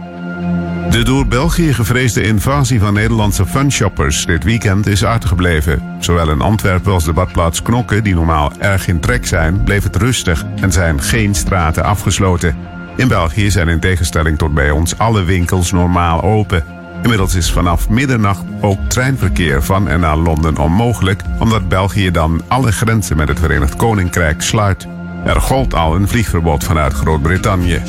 [0.89, 5.95] De door België gevreesde invasie van Nederlandse funshoppers dit weekend is uitgebleven.
[5.99, 9.95] Zowel in Antwerpen als de badplaats Knokke, die normaal erg in trek zijn, bleef het
[9.95, 12.74] rustig en zijn geen straten afgesloten.
[12.97, 16.63] In België zijn in tegenstelling tot bij ons alle winkels normaal open.
[17.01, 22.71] Inmiddels is vanaf middernacht ook treinverkeer van en naar Londen onmogelijk, omdat België dan alle
[22.71, 24.87] grenzen met het Verenigd Koninkrijk sluit.
[25.25, 27.81] Er gold al een vliegverbod vanuit Groot-Brittannië.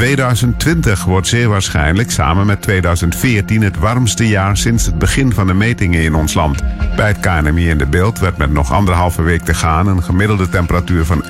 [0.00, 5.54] 2020 wordt zeer waarschijnlijk samen met 2014 het warmste jaar sinds het begin van de
[5.54, 6.62] metingen in ons land.
[6.96, 10.48] Bij het KNMI in de beeld werd met nog anderhalve week te gaan een gemiddelde
[10.48, 11.28] temperatuur van 11,7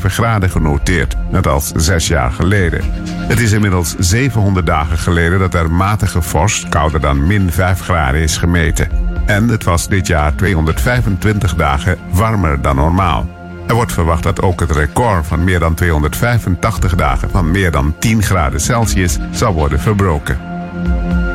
[0.00, 2.80] graden genoteerd, net als zes jaar geleden.
[3.04, 8.20] Het is inmiddels 700 dagen geleden dat er matige vorst, kouder dan min 5 graden,
[8.20, 8.88] is gemeten.
[9.26, 13.37] En het was dit jaar 225 dagen warmer dan normaal.
[13.68, 17.94] Er wordt verwacht dat ook het record van meer dan 285 dagen van meer dan
[17.98, 20.38] 10 graden Celsius zal worden verbroken.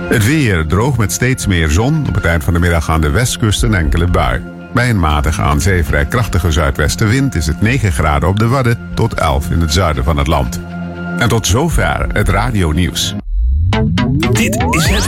[0.09, 2.05] Het weer droog met steeds meer zon.
[2.07, 4.41] Op het eind van de middag aan de westkust een enkele bui.
[4.73, 8.89] Bij een matige aan zee vrij krachtige zuidwestenwind is het 9 graden op de Wadden
[8.93, 10.59] tot 11 in het zuiden van het land.
[11.17, 13.15] En tot zover het radionieuws.
[14.31, 15.07] Dit is het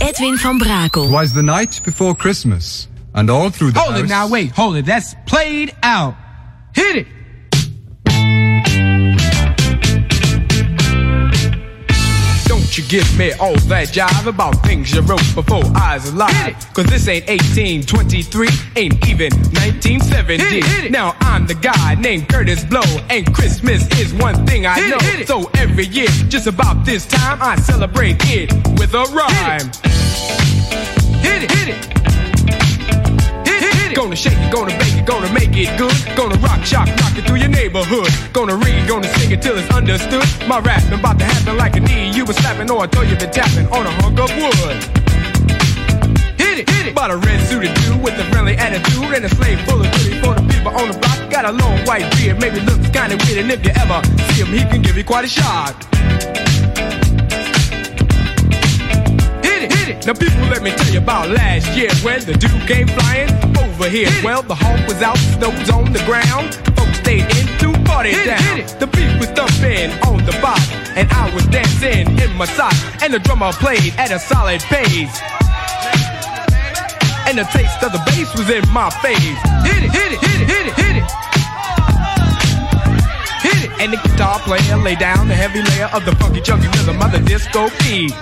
[0.00, 1.10] Edwin van Brakel.
[1.10, 4.04] was the night before Christmas, and all through the Hold house.
[4.04, 4.84] it now, wait, hold it.
[4.86, 6.14] That's played out.
[6.74, 7.06] Hit it.
[12.78, 16.56] You give me all that jive about things you wrote before I was alive.
[16.74, 20.90] Cause this ain't 1823, ain't even 1970.
[20.90, 25.24] Now I'm the guy named Curtis Blow, and Christmas is one thing I hit know.
[25.24, 29.70] So every year, just about this time, I celebrate it with a rhyme.
[31.22, 31.95] Hit it, hit it.
[33.96, 35.96] Gonna shake it, gonna bake it, gonna make it good.
[36.14, 38.12] Gonna rock, shock, rock it through your neighborhood.
[38.34, 40.22] Gonna read, gonna sing it till it's understood.
[40.46, 42.12] My rapping about to happen like a knee.
[42.12, 44.76] You was slapping or I thought you been tapping on a hunk of wood.
[46.36, 46.94] Hit it, hit it.
[46.94, 49.90] But Got a red suited dude with a friendly attitude and a slave full of
[49.92, 51.30] goodies for the people on the block.
[51.30, 54.52] Got a long white beard, maybe looks kinda weird, and if you ever see him,
[54.52, 57.05] he can give you quite a shock.
[60.06, 63.26] Now people, let me tell you about last year when the dude came flying
[63.58, 64.06] over here.
[64.22, 66.54] Well, the hawk was out, snow was on the ground.
[66.78, 68.38] Folks stayed in to party hit down.
[68.38, 68.78] It, hit it.
[68.78, 70.62] The beat was thumping on the box,
[70.94, 75.10] and I was dancing in my socks, and the drummer played at a solid pace.
[77.26, 79.18] And the taste of the bass was in my face.
[79.66, 81.08] Hit it, hit it, hit it, hit it, hit it.
[83.42, 83.70] Hit it.
[83.82, 87.10] And the guitar player lay down the heavy layer of the funky chunky rhythm of
[87.10, 88.14] the disco beat.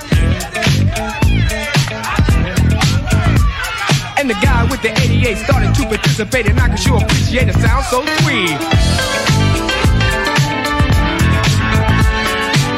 [4.25, 7.53] And the guy with the 88 started to participate, and I can sure appreciate the
[7.61, 8.57] sound so sweet.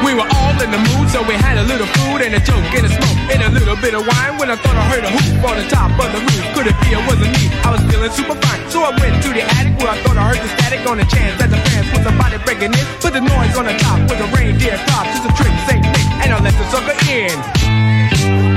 [0.03, 2.67] We were all in the mood, so we had a little food and a joke
[2.75, 4.35] and a smoke and a little bit of wine.
[4.35, 6.75] When I thought I heard a hoop on the top of the roof, could it
[6.83, 7.47] be it wasn't me?
[7.63, 10.27] I was feeling super fine, so I went to the attic where I thought I
[10.27, 12.85] heard the static on the chance that the fans was somebody breaking in.
[12.99, 16.07] Put the noise on the top with a reindeer top, just a trick, Saint Nick,
[16.27, 18.56] and I let the sucker in.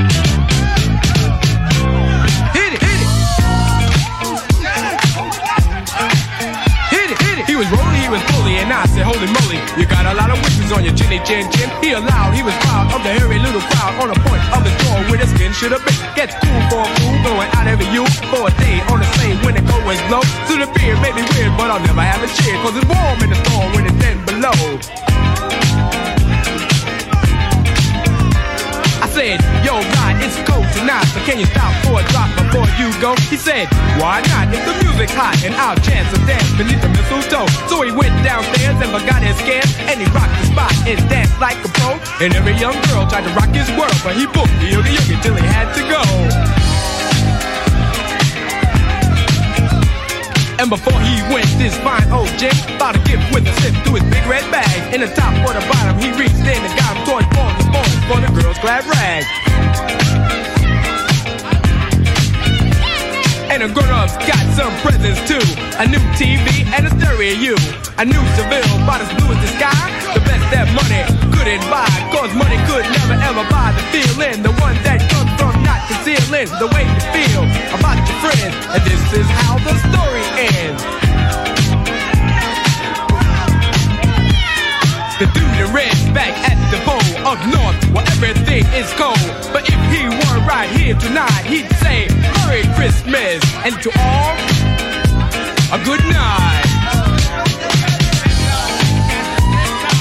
[7.61, 10.41] Was rolling, he was bully, and I said, holy moly, you got a lot of
[10.41, 11.69] wishes on your chinny chin chin.
[11.85, 14.73] He allowed, he was proud of the hairy little crowd on the point of the
[14.81, 16.01] door where the skin should have been.
[16.17, 19.37] Gets cool for a fool, going out every you for a day on the same
[19.45, 20.25] when it goes low.
[20.49, 23.21] So the beer may be weird, but I'll never have a cheer, cause it's warm
[23.21, 24.57] in the storm when it's then below.
[29.21, 32.89] Said, yo, God, it's cold tonight, but can you stop for a drop before you
[33.05, 33.13] go?
[33.29, 33.69] He said,
[34.01, 34.49] why not?
[34.49, 37.45] If the music's hot and I'll chance a dance beneath the mistletoe.
[37.69, 41.37] So he went downstairs and forgot his scans, and he rocked the spot and danced
[41.37, 42.01] like a pro.
[42.25, 45.17] And every young girl tried to rock his world, but he booked the yogi yogi
[45.21, 46.01] till he had to go.
[50.65, 54.01] And before he went, this fine old gent bought a gift with a sip through
[54.01, 54.73] his big red bag.
[54.97, 57.73] In the top or the bottom, he reached in and got him toys, balls, and
[57.73, 59.23] balls for the girl's glad rag.
[63.47, 65.39] And the grown-ups got some presents too.
[65.79, 67.39] A new TV and a stereo.
[67.39, 67.55] You.
[68.03, 69.87] A new Seville, about as blue as the sky.
[70.15, 71.87] The best that money couldn't buy.
[72.11, 74.43] Cause money could never ever buy the feeling.
[74.43, 77.47] The one that comes from not concealing the way you feel
[77.79, 78.55] about your friends.
[78.75, 81.60] And this is how the story ends.
[85.21, 86.97] The dude in red's back at the bowl
[87.29, 89.21] of north where everything is cold.
[89.53, 94.33] But if he were right here tonight, he'd say Merry Christmas and to all
[95.77, 96.65] a good night.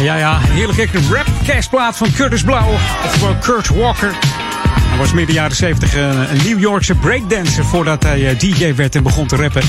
[0.02, 2.74] Ja, ja, heerlijk gekke rap kerstplaat van Curtis Blauw.
[3.04, 4.39] Oftewel Kurt Walker.
[5.00, 9.04] Was midden jaren 70 een, een New Yorkse breakdancer voordat hij eh, DJ werd en
[9.04, 9.62] begon te rappen.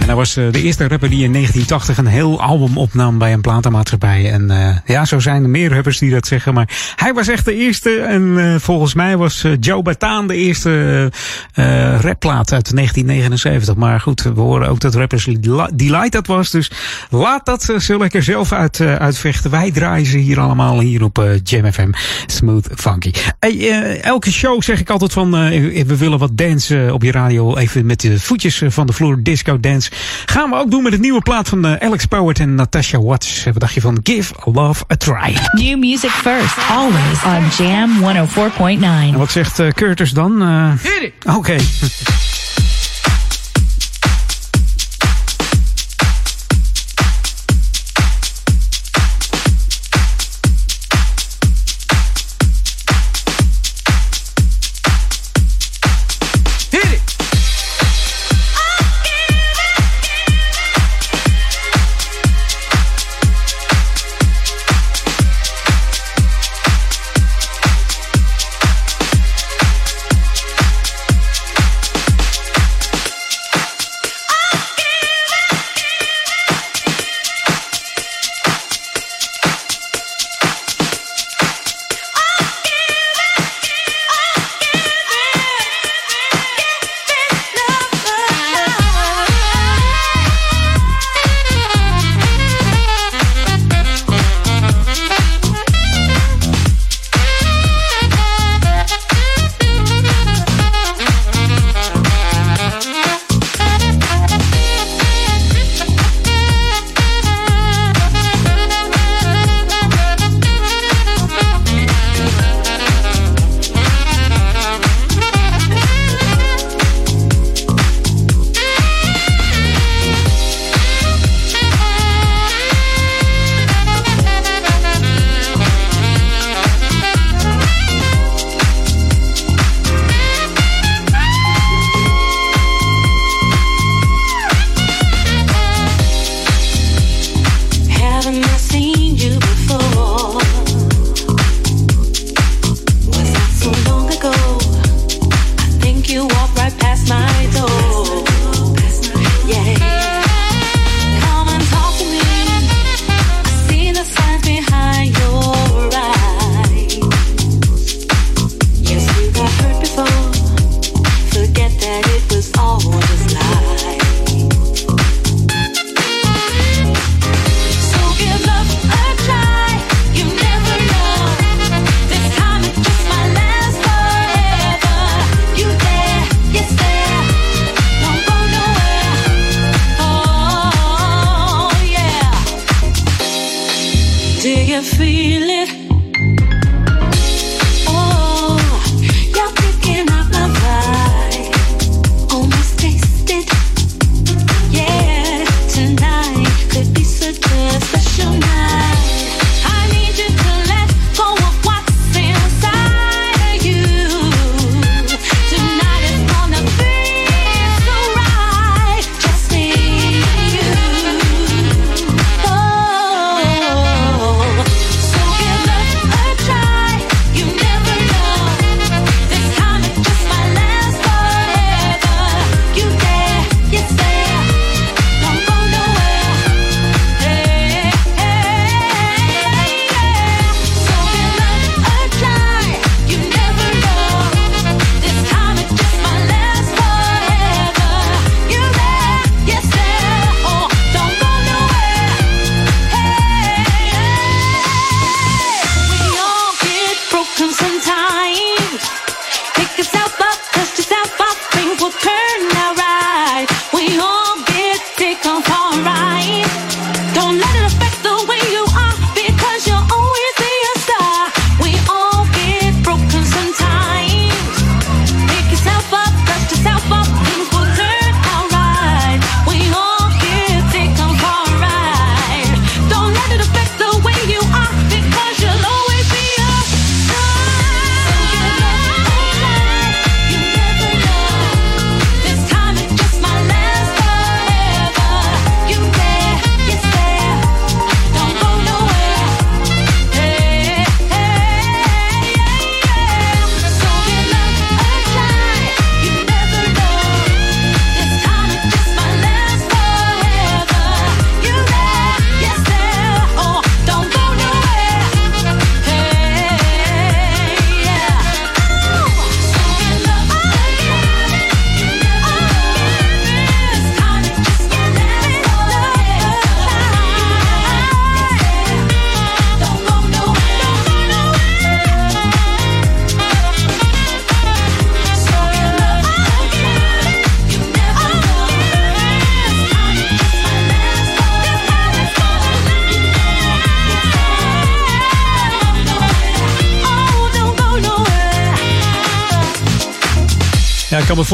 [0.00, 3.32] En hij was eh, de eerste rapper die in 1980 een heel album opnam bij
[3.32, 4.30] een platenmaatschappij.
[4.30, 6.54] En eh, ja, zo zijn er meer rappers die dat zeggen.
[6.54, 8.00] Maar hij was echt de eerste.
[8.00, 11.10] En eh, volgens mij was eh, Joe Bataan de eerste
[11.52, 13.76] eh, rapplaat uit 1979.
[13.76, 15.28] Maar goed, we horen ook dat Rappers
[15.74, 16.50] Delight dat was.
[16.50, 16.70] Dus
[17.10, 19.50] laat dat zo lekker zelf uit, uitvechten.
[19.50, 21.90] Wij draaien ze hier allemaal hier op Jam FM.
[22.26, 23.12] Smooth Funky.
[23.38, 27.56] Hey, elke show zeg ik altijd van, we willen wat dance op je radio.
[27.56, 29.90] Even met de voetjes van de vloer, disco dance.
[30.26, 33.44] Gaan we ook doen met het nieuwe plaat van Alex Powert en Natasha Watts.
[33.44, 35.36] Wat dacht je van Give Love a Try?
[35.52, 38.84] New music first, always on Jam 104.9.
[38.84, 40.42] En wat zegt Curtis dan?
[40.42, 41.36] Oké.
[41.36, 41.60] Okay.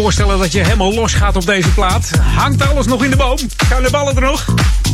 [0.00, 2.10] voorstellen dat je helemaal los gaat op deze plaat.
[2.36, 3.38] Hangt alles nog in de boom?
[3.56, 4.44] Gaan de ballen er nog?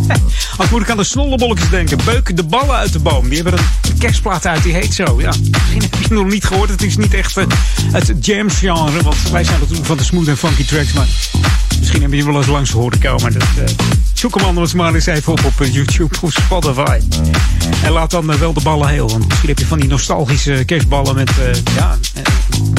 [0.59, 1.99] Als moet ik aan de snollebolletjes denken.
[2.05, 3.29] Beuk de ballen uit de boom.
[3.29, 5.21] Die hebben een kerstplaat uit, die heet zo.
[5.21, 6.69] Ja, misschien heb je het nog niet gehoord.
[6.71, 7.45] Het is niet echt uh,
[7.93, 9.03] het jam genre.
[9.03, 10.93] Want wij zijn natuurlijk van de smooth en funky tracks.
[10.93, 11.07] Maar
[11.79, 13.35] misschien heb je wel eens langs horen komen.
[13.35, 13.65] Uh,
[14.13, 16.99] zoek hem anders maar eens even op op YouTube of Spotify.
[17.83, 19.09] En laat dan wel de ballen heel.
[19.09, 21.31] Want misschien heb je van die nostalgische kerstballen met...
[21.75, 21.99] ja,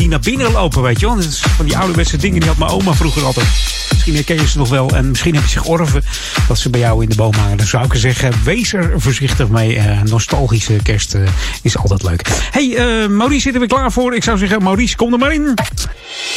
[0.08, 1.16] die naar binnen lopen, weet je wel.
[1.16, 3.48] Dat is van die ouderwetse dingen, die had mijn oma vroeger altijd.
[3.90, 4.90] Misschien herken je ze nog wel.
[4.90, 6.04] En misschien heb je zich orven
[6.48, 7.58] dat ze bij jou in de boom hangen.
[7.58, 9.76] Dan zou ik zeggen, wees er voorzichtig mee.
[9.76, 11.28] Uh, nostalgische kerst uh,
[11.62, 12.28] is altijd leuk.
[12.52, 14.16] hey, uh, Maurice, zitten we klaar voor?
[14.16, 15.54] Ik zou zeggen, Maurice, kom er maar in.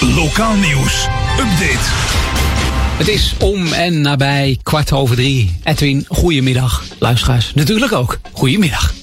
[0.01, 1.07] Lokaal nieuws.
[1.39, 1.89] Update.
[2.97, 5.59] Het is om en nabij kwart over drie.
[5.65, 6.85] Edwin, goedemiddag.
[6.99, 8.19] Luisteraars, natuurlijk ook.
[8.33, 8.95] Goedemiddag.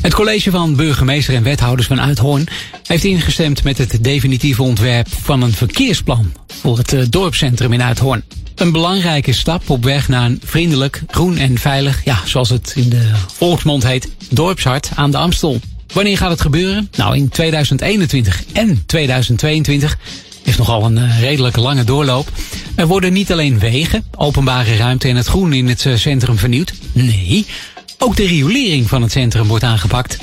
[0.00, 2.48] Het college van burgemeester en wethouders van Uithoorn
[2.90, 8.24] heeft ingestemd met het definitieve ontwerp van een verkeersplan voor het dorpscentrum in Uithoorn.
[8.54, 12.88] Een belangrijke stap op weg naar een vriendelijk, groen en veilig, ja, zoals het in
[12.88, 15.60] de volksmond heet, dorpshart aan de Amstel.
[15.92, 16.88] Wanneer gaat het gebeuren?
[16.96, 19.98] Nou, in 2021 en 2022
[20.42, 22.32] is nogal een redelijk lange doorloop.
[22.74, 26.72] Er worden niet alleen wegen, openbare ruimte en het groen in het centrum vernieuwd.
[26.92, 27.46] Nee,
[27.98, 30.18] ook de riolering van het centrum wordt aangepakt.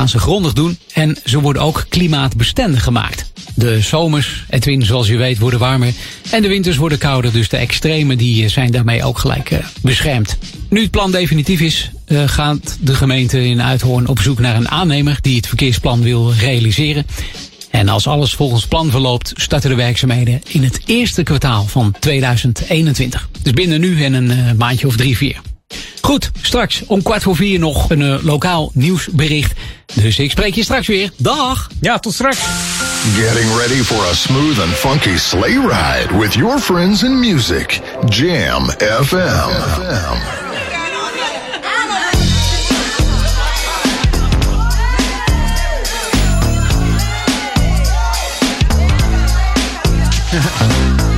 [0.00, 0.78] Gaan ze grondig doen.
[0.92, 3.32] En ze worden ook klimaatbestendig gemaakt.
[3.54, 5.92] De zomers, Edwin, zoals je weet, worden warmer.
[6.30, 7.32] En de winters worden kouder.
[7.32, 10.38] Dus de extremen die zijn daarmee ook gelijk uh, beschermd.
[10.68, 14.68] Nu het plan definitief is, uh, gaat de gemeente in Uithoorn op zoek naar een
[14.68, 17.06] aannemer die het verkeersplan wil realiseren.
[17.70, 23.28] En als alles volgens plan verloopt, starten de werkzaamheden in het eerste kwartaal van 2021.
[23.42, 25.49] Dus binnen nu en een maandje of drie, vier.
[26.00, 29.52] Goed, straks om kwart voor vier nog een uh, lokaal nieuwsbericht.
[29.94, 31.10] Dus ik spreek je straks weer.
[31.16, 31.68] Dag!
[31.80, 32.38] Ja, tot straks.
[33.14, 37.80] Getting ready for a smooth and funky sleigh ride with your friends in music.
[38.08, 40.38] Jam FM.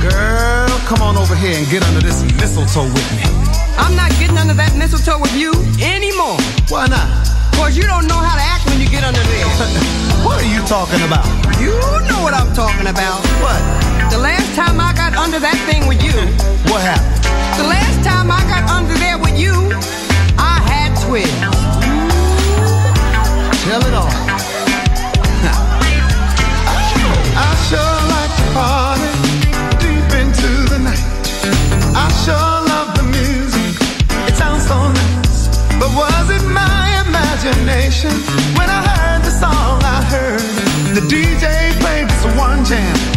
[0.01, 3.42] Girl, come on over here and get under this mistletoe with me.
[3.77, 5.51] I'm not getting under that mistletoe with you
[5.81, 6.37] anymore.
[6.69, 7.07] Why not?
[7.55, 9.47] Cause you don't know how to act when you get under there.
[10.25, 11.25] what are you talking about?
[11.61, 11.73] You
[12.09, 13.21] know what I'm talking about.
[13.41, 13.61] What?
[14.11, 16.13] The last time I got under that thing with you.
[16.69, 17.23] what happened?
[17.57, 19.53] The last time I got under there with you,
[20.37, 21.29] I had twins.
[23.63, 24.09] Tell it all.
[27.35, 29.09] I sure like to party
[29.81, 31.01] deep into the night.
[31.95, 32.62] I sure love the music.
[34.69, 38.11] But was it my imagination
[38.55, 40.39] when I heard the song I heard?
[40.95, 43.12] The DJ played this one jam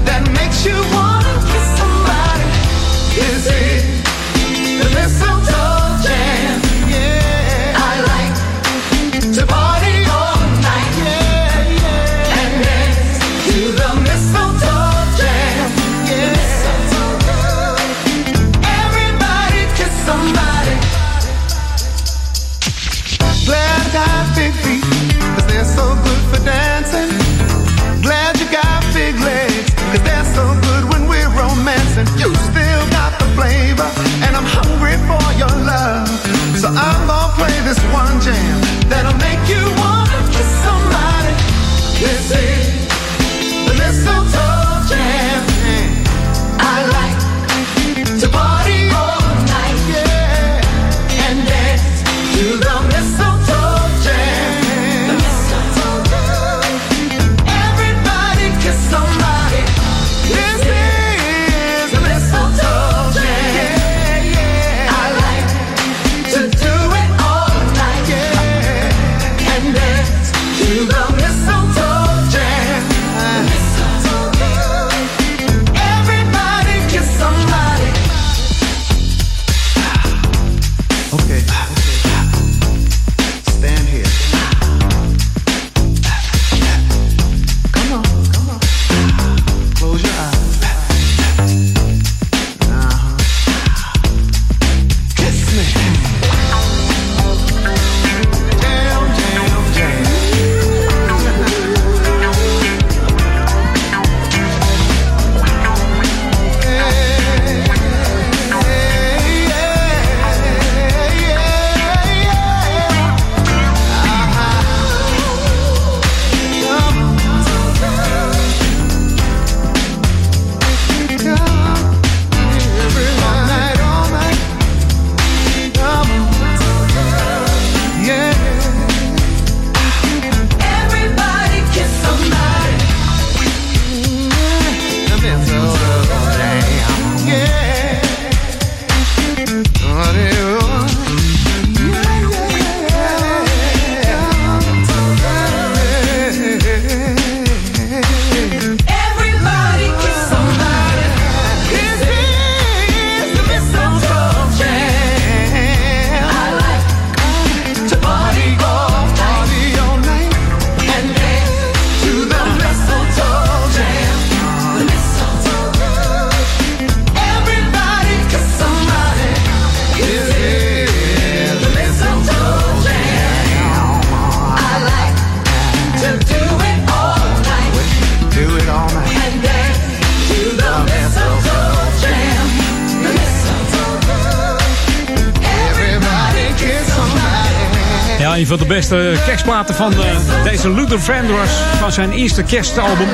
[188.46, 191.52] een van de beste kerstplaten van uh, deze Luther Vandross.
[191.78, 193.08] Van zijn eerste kerstalbum.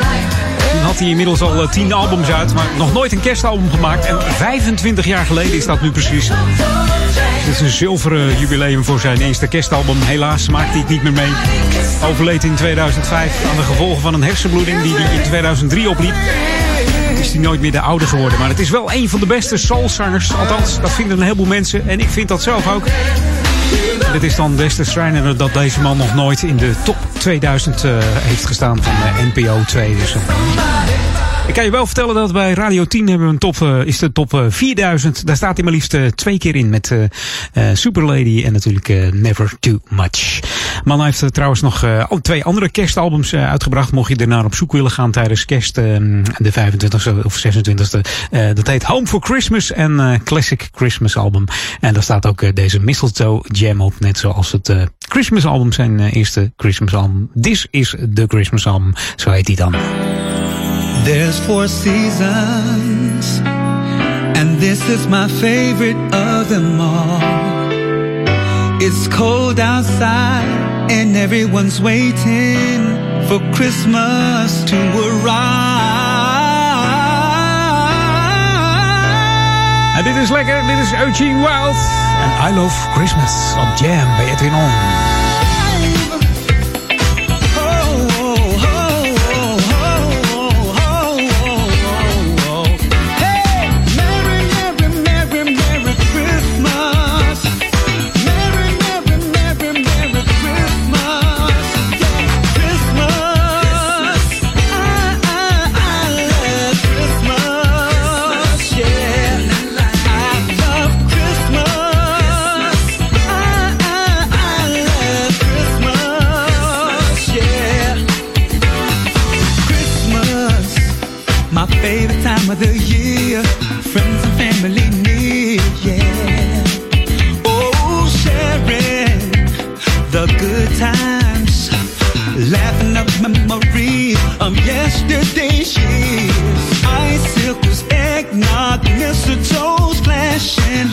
[0.72, 2.54] Toen had hij inmiddels al uh, tien albums uit.
[2.54, 4.06] Maar nog nooit een kerstalbum gemaakt.
[4.06, 6.26] En 25 jaar geleden is dat nu precies.
[7.44, 9.96] Dit is een zilveren jubileum voor zijn eerste kerstalbum.
[10.00, 11.32] Helaas maakte hij het niet meer mee.
[12.10, 16.14] Overleed in 2005 aan de gevolgen van een hersenbloeding die hij in 2003 opliep
[17.20, 18.38] is hij nooit meer de oude geworden.
[18.38, 20.34] Maar het is wel een van de beste soulzangers.
[20.34, 21.88] Althans, dat vinden een heleboel mensen.
[21.88, 22.84] En ik vind dat zelf ook.
[24.12, 24.84] Het is dan des te
[25.36, 29.60] dat deze man nog nooit in de top 2000 uh, heeft gestaan van de NPO
[29.66, 29.96] 2.
[29.96, 30.22] Dus, uh,
[31.46, 33.98] ik kan je wel vertellen dat bij Radio 10 hebben we een top, uh, is
[33.98, 35.26] de top 4000.
[35.26, 36.92] Daar staat hij maar liefst twee keer in met
[37.72, 40.40] Super Lady en natuurlijk Never Too Much.
[40.84, 41.86] Man heeft trouwens nog
[42.22, 43.92] twee andere kerstalbums uitgebracht.
[43.92, 48.00] Mocht je ernaar op zoek willen gaan tijdens kerst, de 25e of 26e.
[48.54, 51.44] dat heet Home for Christmas en Classic Christmas album.
[51.80, 53.94] En daar staat ook deze Mistletoe Jam op.
[53.98, 57.30] Net zoals het Christmas album, zijn eerste Christmas album.
[57.40, 59.74] This is the Christmas album, zo heet hij dan.
[61.04, 63.40] There's four seasons,
[64.38, 67.20] and this is my favorite of them all.
[68.80, 72.80] It's cold outside, and everyone's waiting
[73.26, 75.82] for Christmas to arrive.
[79.96, 81.76] En dit is lekker, dit is Eugene Wild.
[82.22, 85.11] En I Love Christmas op Jam bij Edwin On.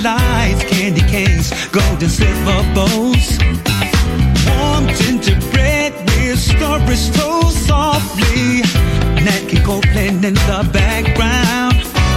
[0.04, 3.38] Lights, candy canes, golden silver bowls.
[4.48, 8.62] Warm gingerbread with stories told softly.
[9.24, 11.76] Nat King Cole playing in the background.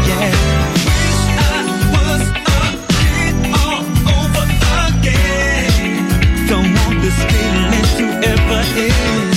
[0.09, 0.63] Yeah.
[6.49, 9.32] Don't want this feeling to ever end.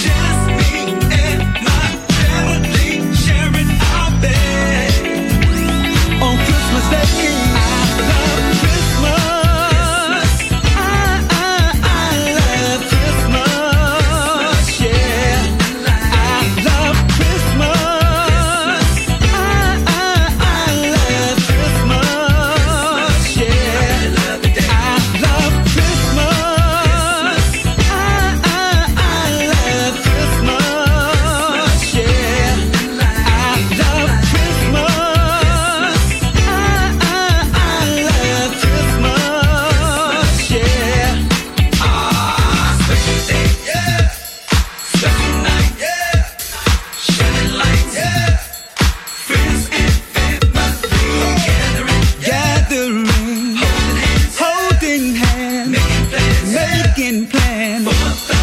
[56.95, 58.34] second plan.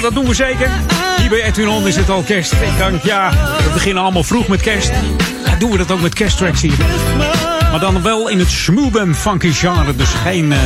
[0.00, 0.70] Nou, dat doen we zeker.
[1.16, 2.52] Hier bij Edwin is het al kerst.
[2.52, 4.90] Ik denk, ja, we beginnen allemaal vroeg met kerst.
[5.44, 6.78] Ja, doen we dat ook met kersttracks hier.
[7.70, 9.96] Maar dan wel in het smooth funky genre.
[9.96, 10.58] Dus geen eh,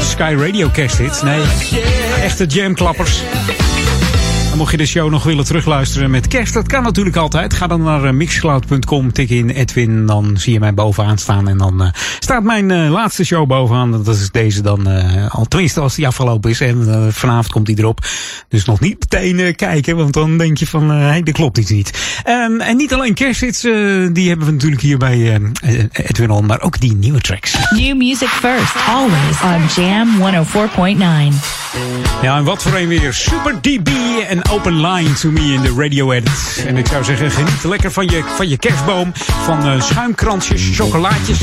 [0.00, 1.22] Sky Radio kersthits.
[1.22, 1.42] Nee,
[2.22, 3.22] echte jamklappers.
[4.56, 7.54] En mocht je de show nog willen terugluisteren met kerst, dat kan natuurlijk altijd.
[7.54, 11.48] Ga dan naar eh, mixcloud.com, tik in Edwin, dan zie je mij bovenaan staan.
[11.48, 11.88] En dan eh,
[12.18, 13.90] staat mijn eh, laatste show bovenaan.
[13.90, 16.60] Dat is deze dan, eh, al tenminste als die afgelopen is.
[16.60, 18.06] En vanavond komt die erop.
[18.48, 22.20] Dus nog niet meteen kijken, want dan denk je van, hé, dat klopt iets niet.
[22.24, 23.60] Ehm, en niet alleen kersthits,
[24.12, 25.40] die hebben we natuurlijk hier bij
[25.92, 27.56] Edwin On, maar ook die nieuwe tracks.
[27.70, 31.64] New music first, always on Jam 104.9.
[32.22, 33.14] Ja, en wat voor een weer.
[33.14, 33.88] Super DB
[34.28, 36.64] en Open Line to Me in de radio edit.
[36.66, 39.12] En ik zou zeggen, geniet lekker van je, van je kerstboom.
[39.14, 41.38] Van eh, schuimkransjes, chocolaatjes.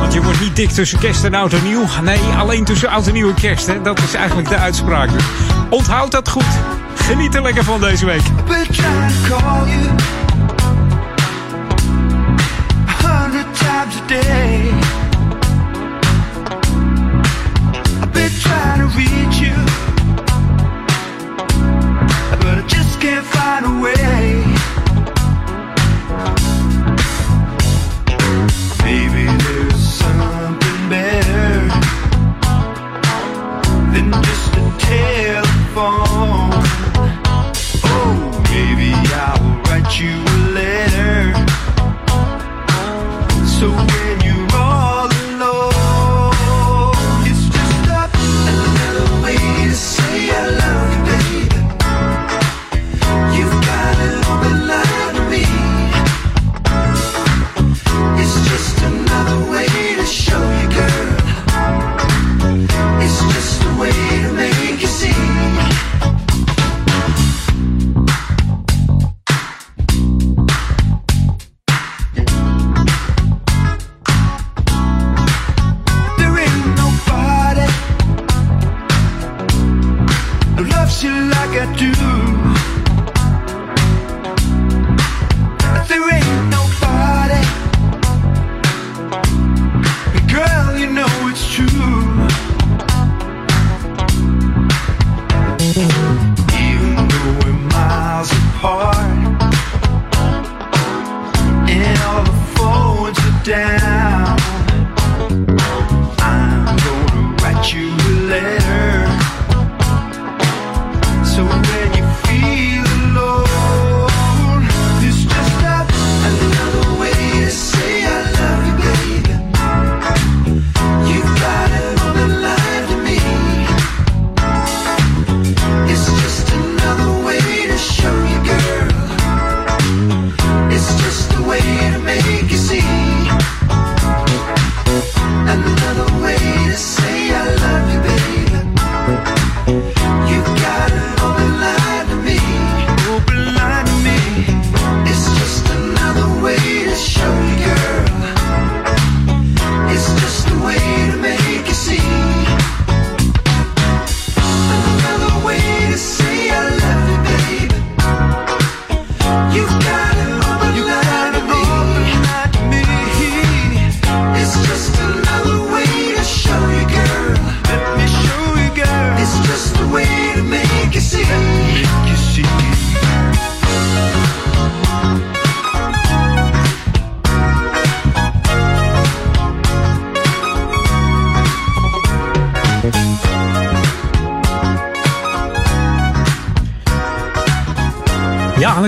[0.00, 1.84] Want je wordt niet dik tussen kerst en oud en nieuw.
[2.02, 3.66] Nee, alleen tussen oud en nieuw en kerst.
[3.66, 3.82] Hè.
[3.82, 5.12] Dat is eigenlijk de uitspraak.
[5.12, 5.24] Dus
[5.70, 6.44] onthoud dat goed.
[6.94, 8.22] Geniet er lekker van deze week.
[18.42, 19.27] Trying to
[23.08, 24.37] can't find a way.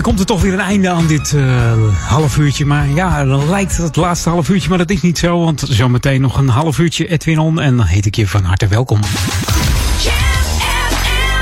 [0.02, 1.72] Komt er toch weer een einde aan dit eh
[2.08, 2.66] half uurtje.
[2.66, 5.44] Maar ja, dan lijkt het laatste half uurtje, maar dat is niet zo.
[5.44, 7.60] Want zometeen nog een half uurtje Edwin On.
[7.60, 9.00] En dan heet ik je van harte welkom.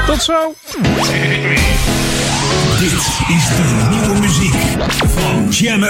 [0.06, 0.54] Tot zo.
[2.80, 2.92] Dit
[3.28, 4.54] is de nieuwe muziek
[5.06, 5.84] van Jam.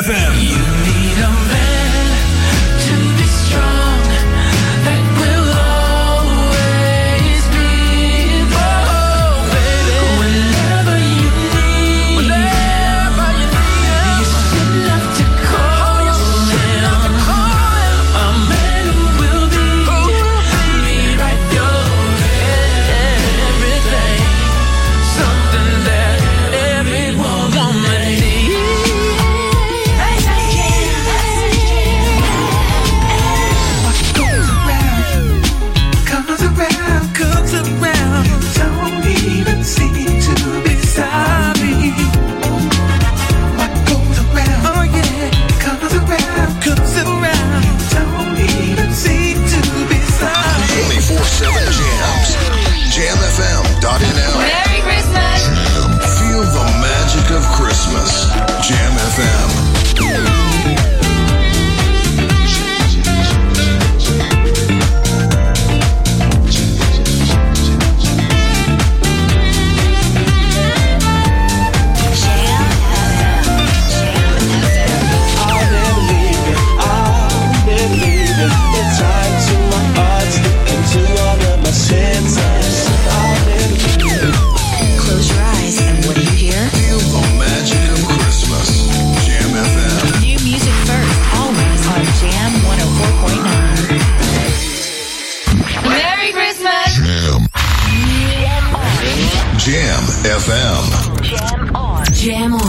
[100.28, 101.24] FM.
[101.24, 102.04] Jam on.
[102.12, 102.60] Jam on.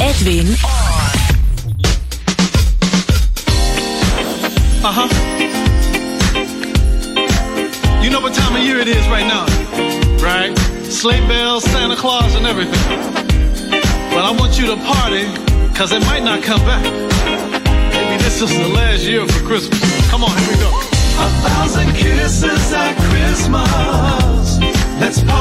[0.00, 1.14] Edwin on.
[4.82, 5.08] Uh huh.
[8.02, 9.46] You know what time of year it is right now,
[10.20, 10.58] right?
[10.84, 12.74] Sleigh bells, Santa Claus, and everything.
[14.10, 15.26] But I want you to party,
[15.76, 16.82] cause it might not come back.
[17.94, 19.78] Maybe this is the last year for Christmas.
[20.10, 20.70] Come on, here we go.
[21.20, 24.58] A thousand kisses at Christmas.
[25.00, 25.37] Let's party.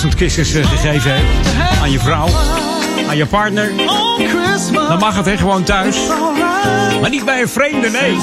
[0.00, 2.28] duizend kistjes eh, gegeven hebt aan je vrouw,
[3.08, 3.72] aan je partner,
[4.72, 5.96] dan mag het hè, gewoon thuis.
[7.00, 8.16] Maar niet bij een vreemde, nee.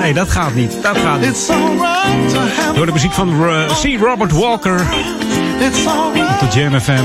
[0.00, 0.82] Nee, dat gaat niet.
[0.82, 1.52] Dat gaat niet.
[2.74, 4.00] Door de muziek van eh, C.
[4.00, 4.80] Robert Walker.
[6.30, 7.04] Op de Jam FM.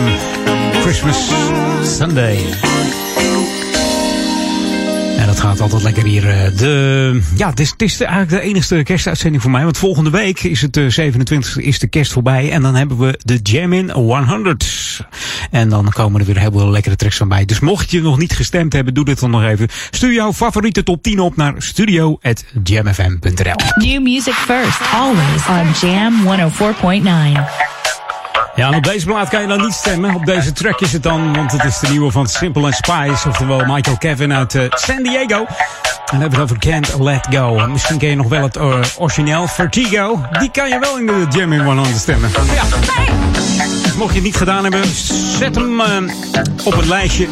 [0.82, 1.30] Christmas
[1.98, 2.40] Sunday
[5.32, 6.30] dat gaat altijd lekker hier.
[6.30, 9.64] eh, De, ja, het is, eigenlijk de enige kerstuitzending voor mij.
[9.64, 12.52] Want volgende week is het de 27e, is de kerst voorbij.
[12.52, 15.00] En dan hebben we de Jam in 100.
[15.52, 17.46] En dan komen er weer heel veel lekkere tracks van bij.
[17.46, 19.68] Dus mocht je nog niet gestemd hebben, doe dit dan nog even.
[19.92, 23.56] Stuur jouw favoriete top 10 op naar studio.jamfm.nl.
[23.76, 27.81] New music first, always on Jam 104.9.
[28.56, 30.16] Ja, en op deze plaat kan je dan niet stemmen.
[30.16, 33.28] Op deze track is het dan, want het is de nieuwe van Simple and Spice.
[33.28, 35.36] Oftewel Michael Kevin uit eh, San Diego.
[35.36, 35.48] En
[36.06, 37.68] dan hebben we het over Can't Let Go.
[37.68, 40.26] Misschien ken je nog wel het eh, origineel Vertigo.
[40.40, 42.30] Die kan je wel in de Jam in 100 stemmen.
[42.54, 42.64] Ja.
[43.84, 44.84] Dus mocht je het niet gedaan hebben,
[45.38, 45.98] zet hem eh,
[46.64, 47.28] op het lijstje.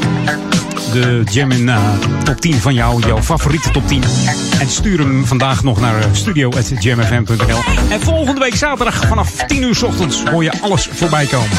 [0.91, 1.93] De Jam in eh,
[2.23, 4.03] top 10 van jou, jouw favoriete top 10.
[4.59, 7.59] En stuur hem vandaag nog naar eh, studio.jamfm.nl.
[7.89, 11.57] En volgende week zaterdag vanaf 10 uur 's ochtends hoor je alles voorbij komen.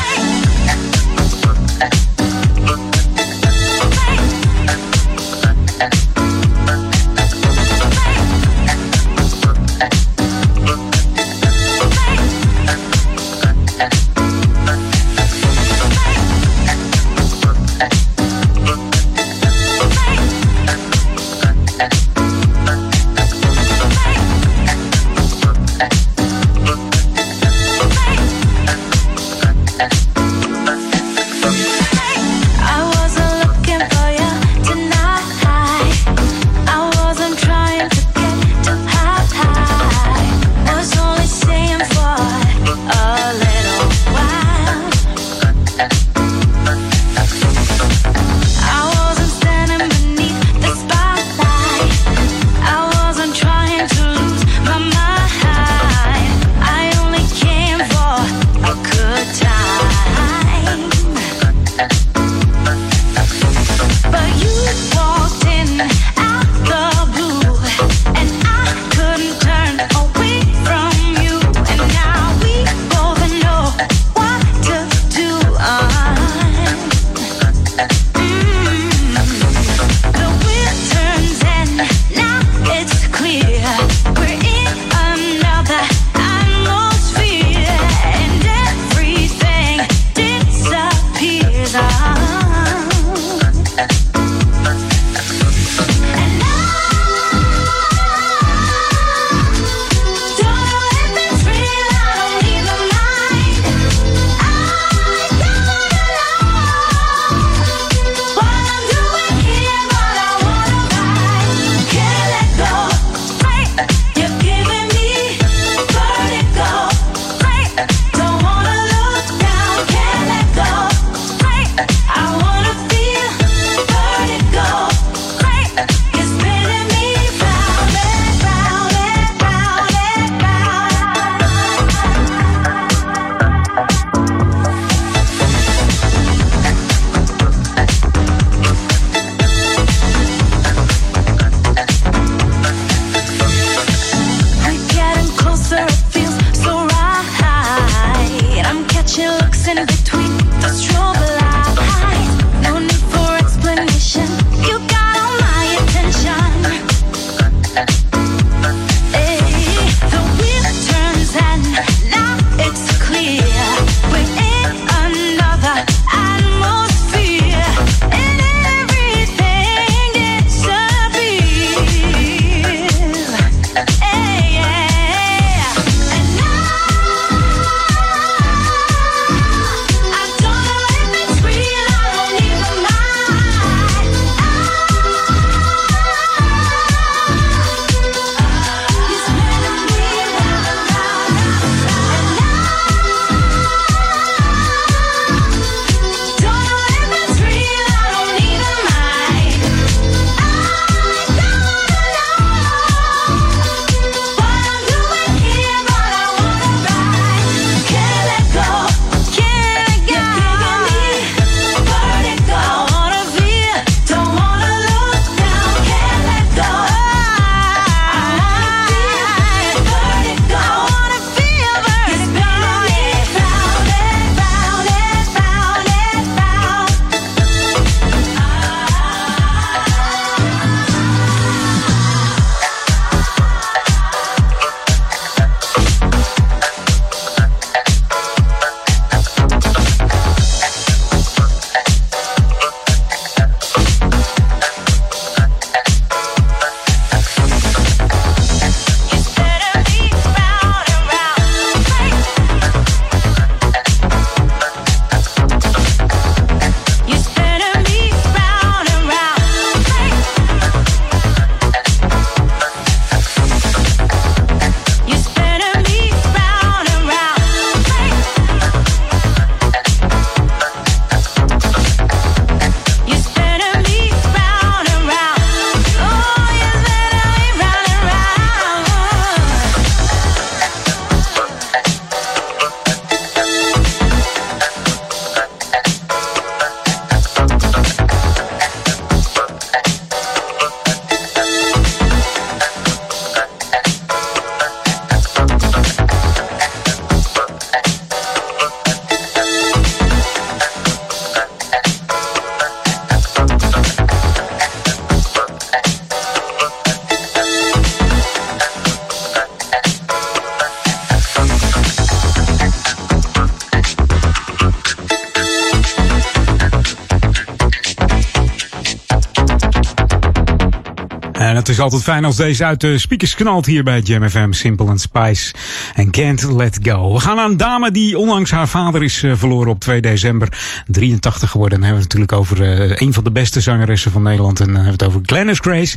[321.81, 324.53] Is altijd fijn als deze uit de speakers knalt hier bij Jam FM.
[324.53, 325.55] Simple and Spice
[325.95, 327.13] en Can't Let Go.
[327.13, 330.49] We gaan naar een dame die onlangs haar vader is uh, verloren op 2 december.
[330.87, 331.81] 83 geworden.
[331.81, 334.61] Dan hebben we het natuurlijk over uh, een van de beste zangeressen van Nederland.
[334.61, 335.97] En dan hebben we het over Glennis Grace.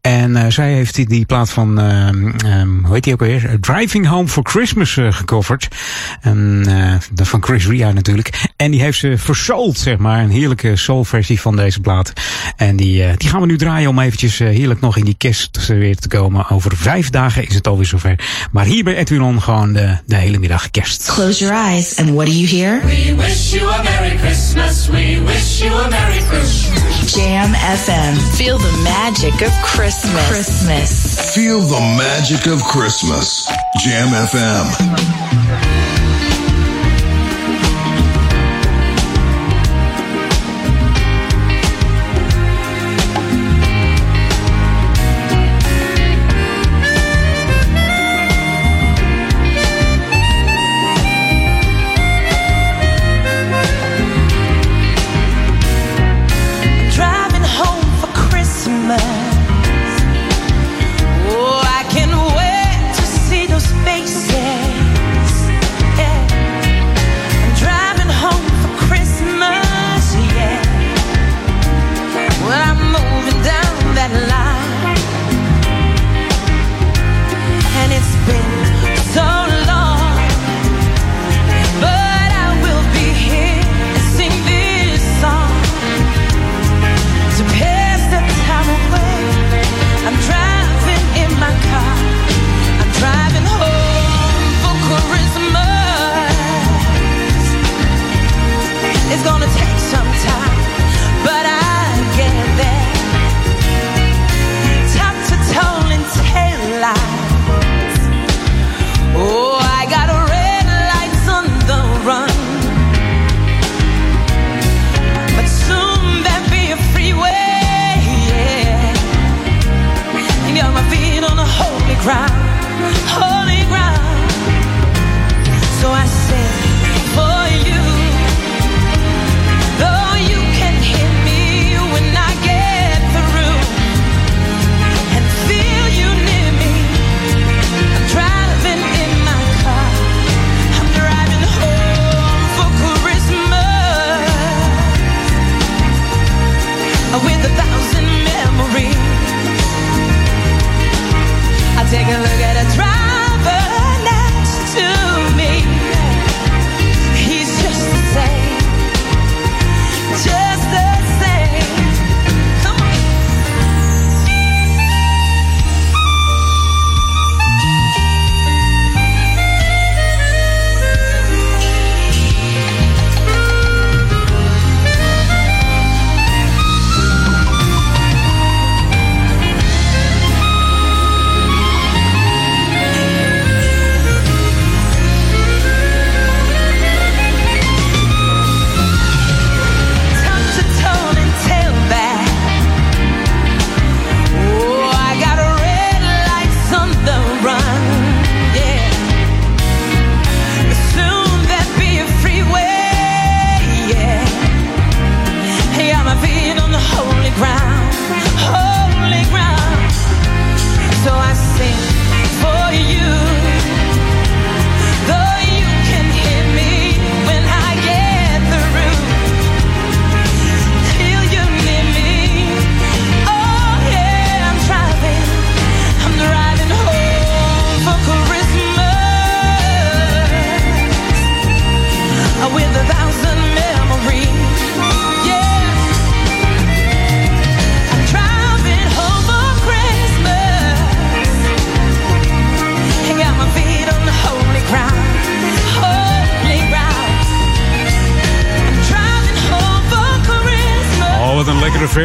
[0.00, 3.60] En zij heeft die, die plaat van, um, hoe heet die ook alweer?
[3.60, 5.68] Driving Home for Christmas gecoverd.
[6.20, 6.66] En,
[7.14, 8.50] van Chris Ria natuurlijk.
[8.56, 10.22] En die heeft ze versold, zeg maar.
[10.22, 12.12] Een heerlijke soul versie van deze plaat.
[12.56, 15.96] En die, die gaan we nu draaien om eventjes heerlijk nog in die kerst weer
[15.96, 16.48] te komen.
[16.50, 18.18] Over vijf dagen is het alweer zover.
[18.50, 21.06] Maar hier bij Edwin On gewoon de, de hele middag kerst.
[21.06, 22.80] Close your eyes and what do you hear?
[22.84, 24.88] We wish you a Merry Christmas.
[24.88, 27.14] We wish you a Merry Christmas.
[27.14, 28.16] Jam FM.
[28.36, 30.26] Feel the magic of Christmas.
[30.28, 30.90] Christmas.
[31.34, 33.48] Feel the magic of Christmas.
[33.84, 35.91] Jam FM.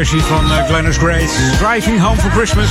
[0.07, 1.57] Versie van uh, Grace.
[1.57, 2.67] Driving Home for Christmas.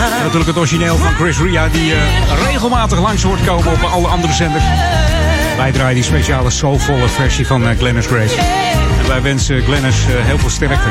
[0.00, 1.98] En natuurlijk het origineel van Chris Ria, die uh,
[2.44, 4.64] regelmatig langs hoort komen op alle andere zenders.
[5.56, 7.68] Wij draaien die speciale soulvolle versie van uh,
[8.00, 8.36] Grace.
[9.00, 10.88] En wij wensen Glennis heel veel sterkte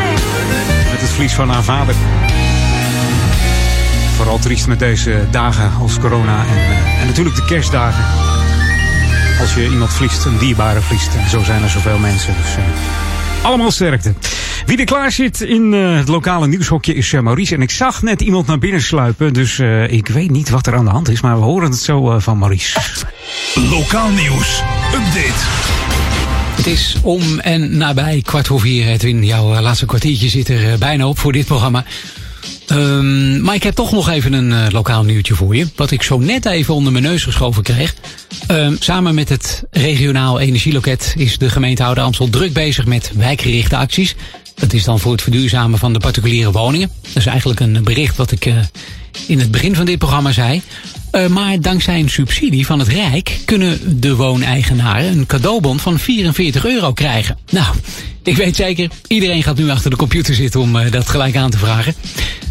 [0.91, 1.95] met het verlies van haar vader.
[4.15, 8.03] Vooral triest met deze dagen als corona en, en natuurlijk de kerstdagen.
[9.39, 11.15] Als je iemand verliest, een dierbare verliest.
[11.15, 12.35] En zo zijn er zoveel mensen.
[12.41, 12.55] Dus
[13.41, 14.14] allemaal sterkte.
[14.68, 17.56] Wie er klaar zit in uh, het lokale nieuwshokje is uh, Maurice.
[17.56, 19.34] En ik zag net iemand naar binnen sluipen.
[19.34, 21.22] Dus uh, ik weet niet wat er aan de hand is.
[21.22, 22.80] Maar we horen het zo van Maurice.
[23.69, 24.61] Lokaal nieuws.
[24.94, 25.44] Update.
[26.56, 29.26] Het is om en nabij kwart voor vier, Edwin.
[29.26, 31.85] Jouw laatste kwartiertje zit er bijna op voor dit programma.
[32.72, 35.68] Um, maar ik heb toch nog even een uh, lokaal nieuwtje voor je.
[35.76, 37.94] Wat ik zo net even onder mijn neus geschoven kreeg.
[38.52, 43.77] Um, samen met het regionaal energieloket is de gemeente Oude Amstel druk bezig met wijkgerichte
[43.77, 44.15] acties.
[44.59, 46.91] Dat is dan voor het verduurzamen van de particuliere woningen.
[47.01, 48.55] Dat is eigenlijk een bericht wat ik uh,
[49.27, 50.61] in het begin van dit programma zei.
[51.11, 56.65] Uh, maar dankzij een subsidie van het Rijk kunnen de wooneigenaren een cadeaubon van 44
[56.65, 57.38] euro krijgen.
[57.49, 57.75] Nou,
[58.23, 61.49] ik weet zeker, iedereen gaat nu achter de computer zitten om uh, dat gelijk aan
[61.49, 61.95] te vragen.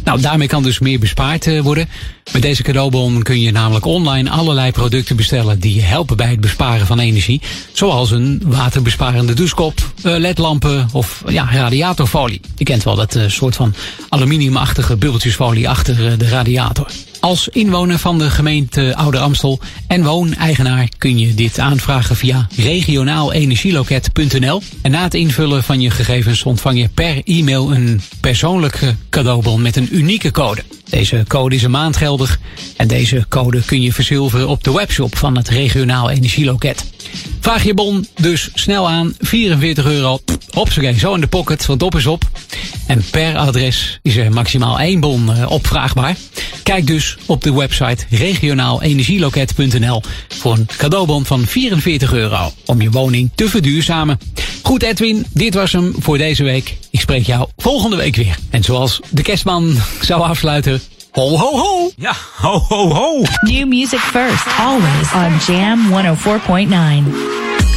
[0.07, 1.89] Nou, daarmee kan dus meer bespaard uh, worden.
[2.33, 6.87] Met deze cadeaubon kun je namelijk online allerlei producten bestellen die helpen bij het besparen
[6.87, 7.41] van energie.
[7.73, 12.41] Zoals een waterbesparende douchekop, uh, ledlampen of ja, radiatorfolie.
[12.57, 13.75] Je kent wel dat soort van
[14.09, 16.87] aluminiumachtige bubbeltjesfolie achter de radiator.
[17.27, 24.63] Als inwoner van de gemeente Ouder Amstel en wooneigenaar kun je dit aanvragen via regionaalenergieloket.nl.
[24.83, 29.77] En na het invullen van je gegevens ontvang je per e-mail een persoonlijke cadeaubon met
[29.77, 30.63] een unieke code.
[30.89, 32.41] Deze code is een maand geldig
[32.77, 36.85] en deze code kun je verzilveren op de webshop van het regionaal energieloket.
[37.41, 40.19] Vraag je bon dus snel aan, 44 euro,
[40.51, 42.25] hopsakee, zo in de pocket, want op is op.
[42.87, 46.17] En per adres is er maximaal één bon uh, opvraagbaar.
[46.63, 53.31] Kijk dus op de website regionaalenergieloket.nl voor een cadeaubon van 44 euro om je woning
[53.35, 54.19] te verduurzamen.
[54.63, 56.77] Goed Edwin, dit was hem voor deze week.
[56.91, 58.39] Ik spreek jou volgende week weer.
[58.51, 60.81] En zoals de kerstman zou afsluiten,
[61.17, 61.91] Ho, ho, ho!
[61.97, 63.25] Ja, ho, ho, ho!
[63.45, 67.76] New music first, always on Jam 104.9.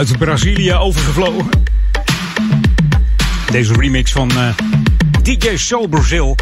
[0.00, 1.48] Uit Brazilië overgevlogen.
[3.50, 4.48] Deze remix van eh,
[5.22, 6.36] DJ Soul Brazil.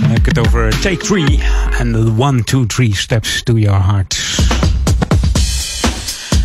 [0.00, 1.40] Dan heb ik het over Take 3
[1.78, 4.18] en the 1, 2, 3 Steps to Your Heart.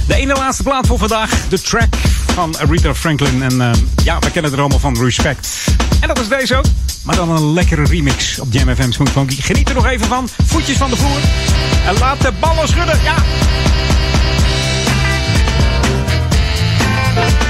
[0.07, 1.47] De ene laatste plaat voor vandaag.
[1.49, 1.95] De track
[2.33, 3.43] van Aretha Franklin.
[3.43, 3.71] En uh,
[4.03, 5.65] ja, we kennen er allemaal van Respect.
[5.99, 6.65] En dat is deze ook.
[7.03, 9.41] Maar dan een lekkere remix op Jam FM Smooth Funky.
[9.41, 10.29] Geniet er nog even van.
[10.45, 11.19] Voetjes van de vloer.
[11.87, 12.99] En laat de ballen schudden.
[13.03, 13.15] Ja!
[17.15, 17.42] Back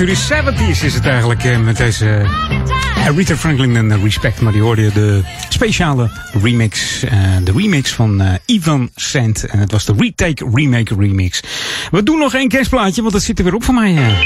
[0.00, 2.26] to the 70s is het eigenlijk eh, met deze
[3.06, 4.40] Aretha Franklin en eh, Respect.
[4.40, 6.10] Maar die hoorde je de speciale
[6.42, 7.02] remix.
[7.02, 7.12] eh,
[7.44, 9.44] de remix van eh, Ivan Sant.
[9.46, 11.40] En het was de Retake Remake Remix.
[11.90, 13.96] We doen nog één kerstplaatje, want dat zit er weer op voor mij.
[13.96, 14.20] eh.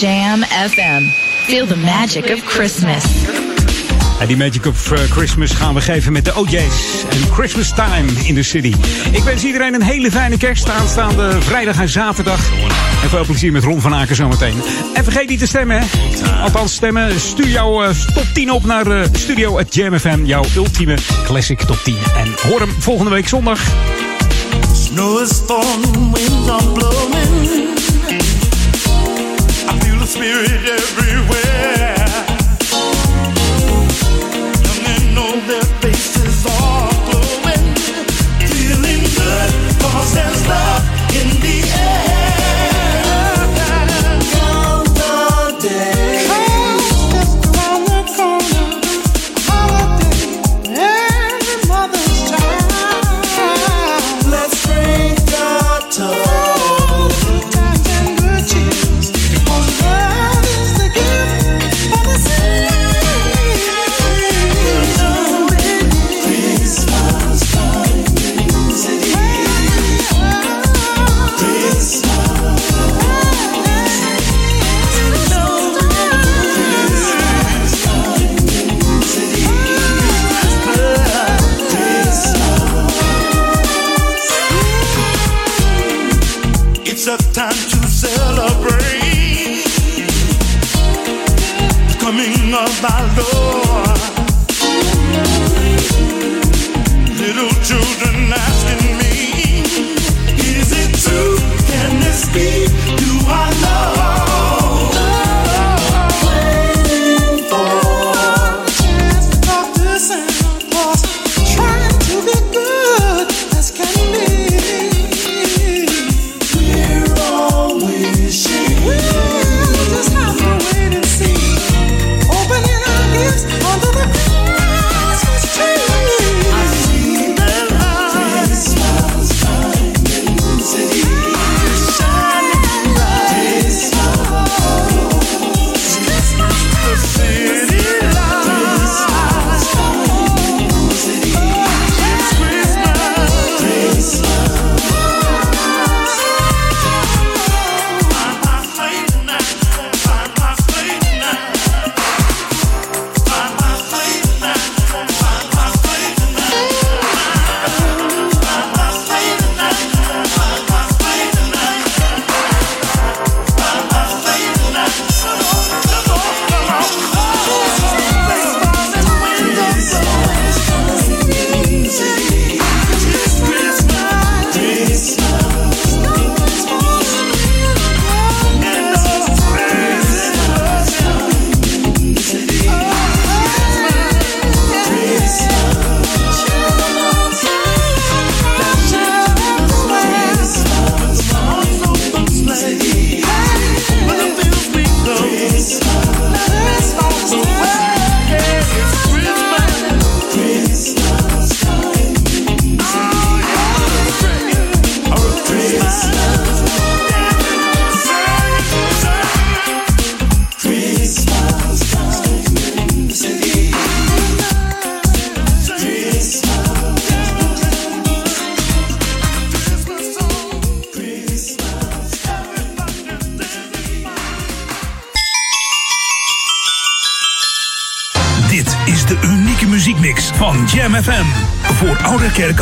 [0.00, 1.02] Jam FM.
[1.44, 3.04] Feel the magic of Christmas.
[4.20, 8.12] En die Magic of eh, Christmas gaan we geven met de OJ's en Christmas Time
[8.24, 8.74] in the City.
[9.12, 12.40] Ik wens iedereen een hele fijne kerst aanstaande vrijdag en zaterdag.
[13.04, 14.62] En veel plezier met Ron van Aken zometeen.
[14.94, 15.86] En vergeet niet te stemmen, hè.
[16.42, 17.20] Althans stemmen.
[17.20, 20.24] Stuur jouw eh, top 10 op naar de studio at Jam FM.
[20.24, 21.96] Jouw ultieme classic top 10.
[22.16, 23.60] En hoor hem volgende week zondag.
[24.74, 27.68] Snow is falling, winds are blowing.
[29.68, 31.94] I feel the spirit everywhere.
[34.62, 37.76] Young and old, their faces are glowing.
[38.38, 40.73] Feeling good, cause there's love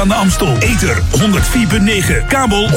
[0.03, 0.57] aan de Amstel.
[0.59, 2.77] Ether 104.9, kabel 103.3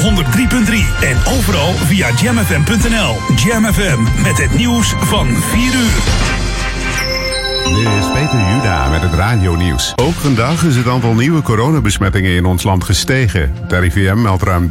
[1.00, 3.16] en overal via jamfm.nl.
[3.36, 6.34] Jam FM met het nieuws van 4 uur.
[7.64, 9.92] Dit is Peter Juda met het radio-nieuws.
[9.96, 13.52] Ook vandaag is het aantal nieuwe coronabesmettingen in ons land gestegen.
[13.62, 14.68] Het RIVM meldt ruim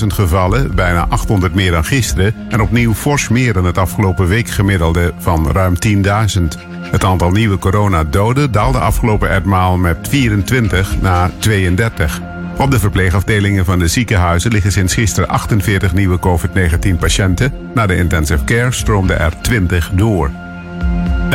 [0.00, 2.34] 13.000 gevallen, bijna 800 meer dan gisteren...
[2.48, 6.42] en opnieuw fors meer dan het afgelopen week gemiddelde van ruim 10.000.
[6.90, 12.20] Het aantal nieuwe coronadoden daalde afgelopen etmaal met 24 naar 32.
[12.56, 17.52] Op de verpleegafdelingen van de ziekenhuizen liggen sinds gisteren 48 nieuwe COVID-19-patiënten.
[17.74, 20.30] Naar de intensive care stroomden er 20 door.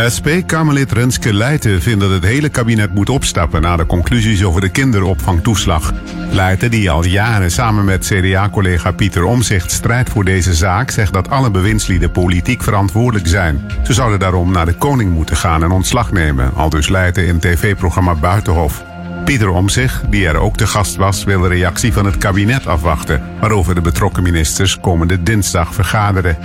[0.07, 4.69] SP-Kamerlid Renske Leijten vindt dat het hele kabinet moet opstappen na de conclusies over de
[4.69, 5.93] kinderopvangtoeslag.
[6.31, 11.29] Leijten, die al jaren samen met CDA-collega Pieter Omzicht strijdt voor deze zaak, zegt dat
[11.29, 13.71] alle bewindslieden politiek verantwoordelijk zijn.
[13.83, 17.39] Ze zouden daarom naar de koning moeten gaan en ontslag nemen, al dus Leijten in
[17.39, 18.83] tv-programma Buitenhof.
[19.25, 23.21] Pieter Omzicht, die er ook te gast was, wil de reactie van het kabinet afwachten,
[23.39, 26.37] waarover de betrokken ministers komende dinsdag vergaderen.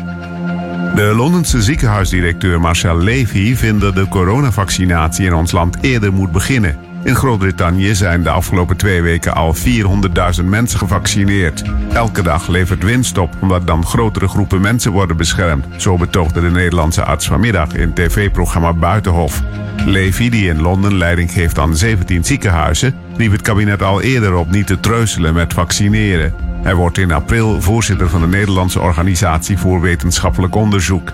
[0.95, 6.90] De Londense ziekenhuisdirecteur Marcel Levy vindt dat de coronavaccinatie in ons land eerder moet beginnen.
[7.03, 11.63] In Groot-Brittannië zijn de afgelopen twee weken al 400.000 mensen gevaccineerd.
[11.93, 15.67] Elke dag levert winst op, omdat dan grotere groepen mensen worden beschermd.
[15.77, 19.43] Zo betoogde de Nederlandse arts vanmiddag in tv-programma Buitenhof.
[19.85, 24.51] Levy, die in Londen leiding geeft aan 17 ziekenhuizen, riep het kabinet al eerder op
[24.51, 26.35] niet te treuzelen met vaccineren.
[26.63, 31.13] Hij wordt in april voorzitter van de Nederlandse Organisatie voor Wetenschappelijk Onderzoek.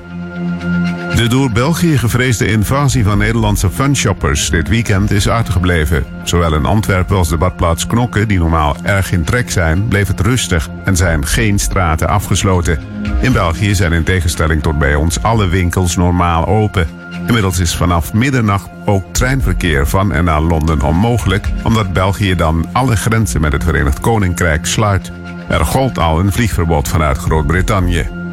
[1.17, 6.05] De door België gevreesde invasie van Nederlandse funshoppers dit weekend is uitgebleven.
[6.25, 10.21] Zowel in Antwerpen als de badplaats Knokke, die normaal erg in trek zijn, bleef het
[10.21, 12.79] rustig en zijn geen straten afgesloten.
[13.21, 16.87] In België zijn in tegenstelling tot bij ons alle winkels normaal open.
[17.27, 22.97] Inmiddels is vanaf middernacht ook treinverkeer van en naar Londen onmogelijk, omdat België dan alle
[22.97, 25.13] grenzen met het Verenigd Koninkrijk sluit.
[25.49, 28.26] Er gold al een vliegverbod vanuit Groot-Brittannië.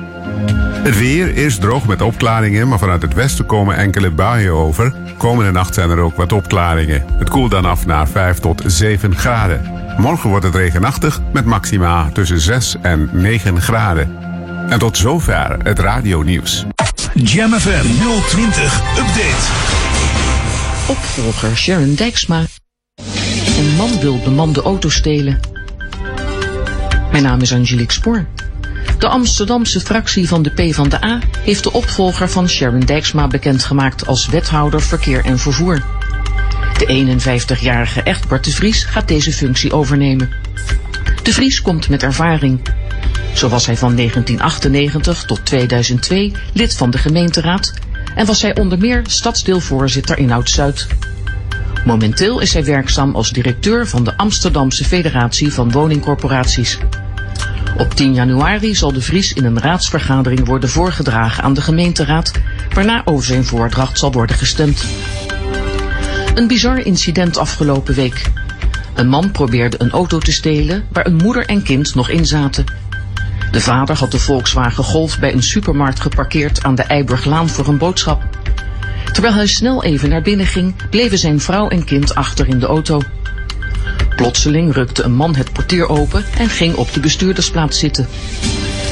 [0.84, 4.96] Het weer is droog met opklaringen, maar vanuit het westen komen enkele buien over.
[5.18, 7.04] Komende nacht zijn er ook wat opklaringen.
[7.18, 9.62] Het koelt dan af naar 5 tot 7 graden.
[9.98, 14.18] Morgen wordt het regenachtig met maxima tussen 6 en 9 graden.
[14.70, 16.66] En tot zover het radionieuws.
[17.14, 17.86] Jam FM
[18.28, 19.72] 020 Update.
[20.88, 22.44] Opvolger Sharon Dijksma.
[23.58, 25.40] Een man wil bemande auto stelen.
[27.12, 28.26] Mijn naam is Angelique Spoor.
[28.98, 34.82] De Amsterdamse fractie van de PvdA heeft de opvolger van Sharon Dijksma bekendgemaakt als wethouder
[34.82, 35.84] verkeer en vervoer.
[36.78, 40.30] De 51-jarige Echtbart de Vries gaat deze functie overnemen.
[41.24, 42.62] De Vries komt met ervaring.
[43.34, 47.74] Zo was hij van 1998 tot 2002 lid van de gemeenteraad
[48.16, 50.88] en was hij onder meer stadsdeelvoorzitter in Oud-Zuid.
[51.86, 56.78] Momenteel is hij werkzaam als directeur van de Amsterdamse Federatie van Woningcorporaties.
[57.78, 62.32] Op 10 januari zal de Vries in een raadsvergadering worden voorgedragen aan de gemeenteraad,
[62.74, 64.86] waarna over zijn voordracht zal worden gestemd.
[66.36, 68.32] Een bizar incident afgelopen week.
[68.94, 72.66] Een man probeerde een auto te stelen waar een moeder en kind nog in zaten.
[73.52, 77.78] De vader had de Volkswagen Golf bij een supermarkt geparkeerd aan de Eiburglaan voor een
[77.78, 78.24] boodschap.
[79.12, 82.66] Terwijl hij snel even naar binnen ging, bleven zijn vrouw en kind achter in de
[82.66, 83.02] auto.
[84.16, 88.08] Plotseling rukte een man het portier open en ging op de bestuurdersplaats zitten.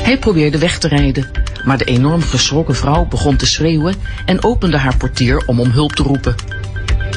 [0.03, 1.31] Hij probeerde weg te rijden,
[1.65, 3.95] maar de enorm geschrokken vrouw begon te schreeuwen
[4.25, 6.35] en opende haar portier om om hulp te roepen.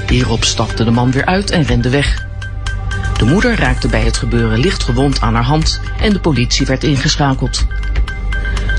[0.09, 2.27] Hierop stapte de man weer uit en rende weg.
[3.19, 6.85] De moeder raakte bij het gebeuren licht gewond aan haar hand en de politie werd
[6.85, 7.67] ingeschakeld.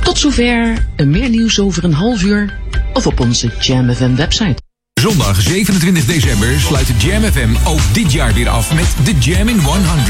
[0.04, 2.58] Tot zover, meer nieuws over een half uur
[2.94, 4.65] of op onze Jam FM website.
[5.06, 9.48] Zondag 27 december sluit de Jam FM ook dit jaar weer af met de Jam
[9.48, 10.08] in 100.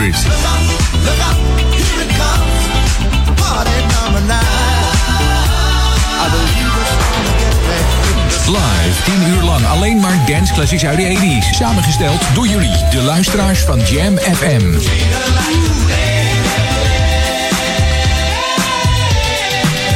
[8.47, 11.55] Live 10 uur lang alleen maar dance classics uit de 80s.
[11.55, 14.77] Samengesteld door jullie, de luisteraars van Jam FM.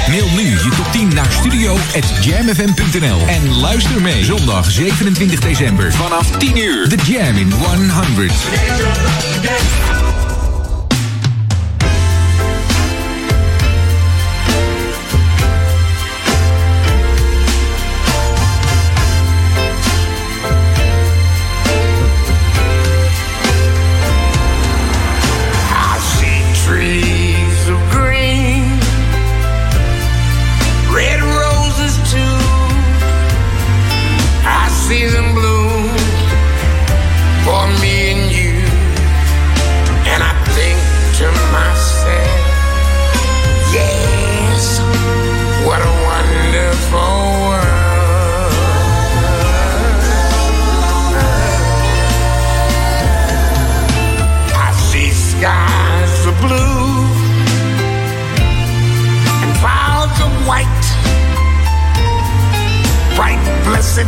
[0.09, 6.89] Mail nu je 10 naar studio.jamfm.nl en luister mee zondag 27 december vanaf 10 uur.
[6.89, 9.98] The Jam in 100.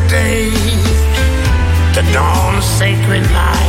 [0.07, 0.49] Day,
[1.95, 3.60] the dawn of sacred night.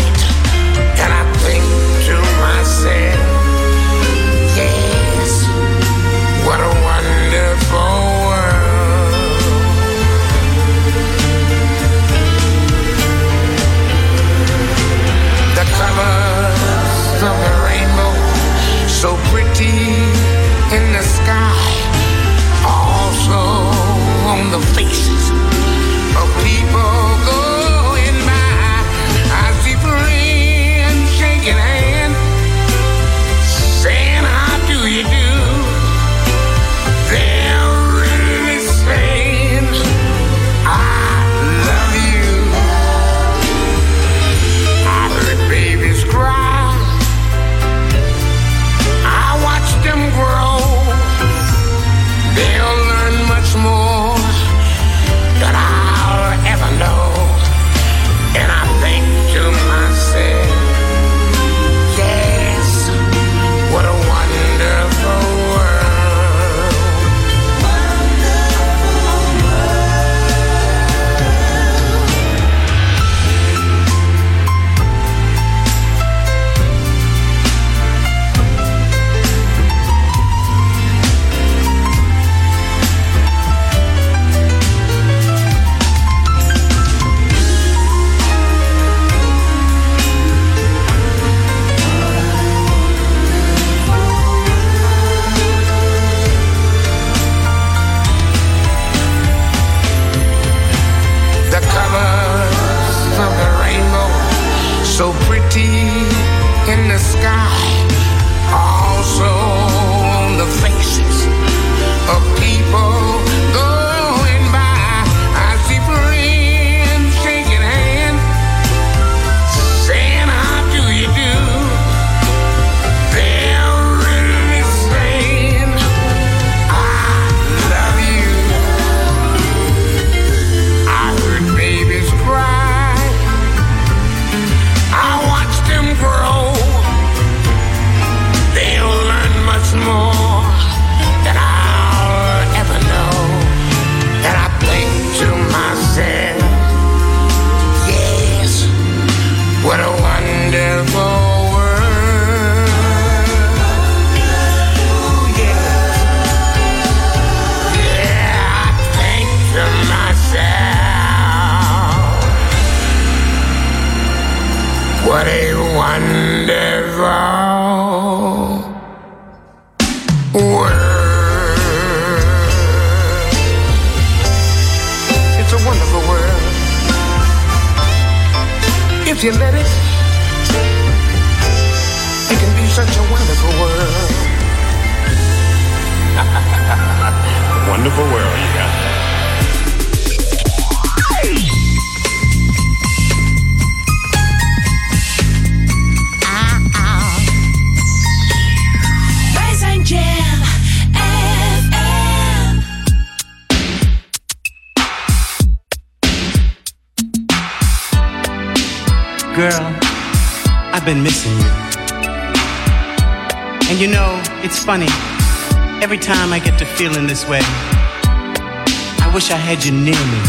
[216.77, 220.21] feeling this way, I wish I had you near me.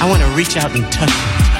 [0.00, 1.53] I want to reach out and touch you.